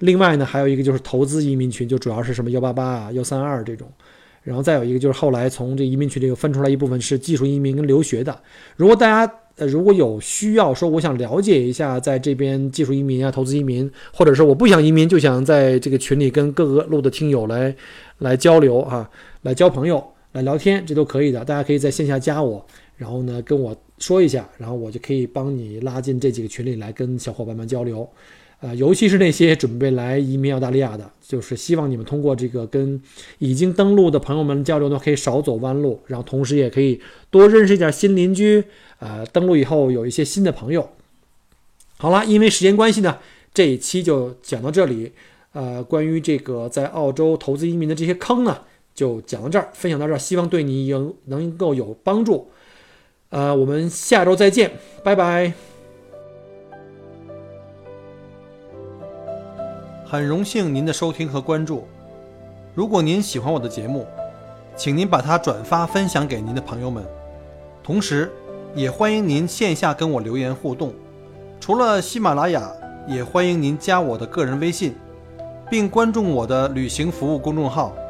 [0.00, 3.86] 另外呢，还有一个就是投资移民群，就主要是什么幺八八啊、幺三二这种。
[4.42, 8.34] 然后再有一个就是后来从这移民群里又分出来一部分是技术移民跟留学的。
[8.74, 17.76] 如果大家呃，如果有需要说，我想了解一下在这边技术移民啊、投资移民，或者是我不想移民，就想在这个群里跟各个路的听友来
[18.16, 19.08] 来交流啊，
[19.42, 20.02] 来交朋友、
[20.32, 21.44] 来聊天，这都可以的。
[21.44, 22.64] 大家可以在线下加我，
[22.96, 28.08] 然后呢跟我说一下，然后我就可以帮你拉进这几个群里来跟小伙伴们交流。
[28.60, 33.00] 呃，尤其是那些准备来移民澳大利亚的，就是希望你们通过这个跟
[33.38, 37.00] 已经登陆的朋友们交流呢，可以少走弯路，然后同时也可以
[37.30, 38.62] 多认识一点新邻居。
[38.98, 40.90] 呃，登录以后有一些新的朋友。
[41.96, 43.16] 好了，因为时间关系呢，
[43.54, 45.10] 这一期就讲到这里。
[45.52, 48.60] 呃，关于这个在澳洲投资移民的这些坑呢，
[48.94, 52.50] 就讲到这儿，分享到这儿，希望对你有能够有帮助。
[53.30, 54.70] 呃，我们下周再见，
[55.02, 55.52] 拜拜。
[60.04, 61.86] 很荣幸您的收听和关注。
[62.74, 64.06] 如果您喜欢我的节目，
[64.76, 67.04] 请您把它转发分享给您的朋友们，
[67.82, 68.30] 同时。
[68.72, 70.94] 也欢迎您线下跟我留言互动，
[71.58, 72.70] 除了喜马拉雅，
[73.08, 74.94] 也欢迎您加我的个人微信，
[75.68, 77.92] 并关注我的旅行服务公众号“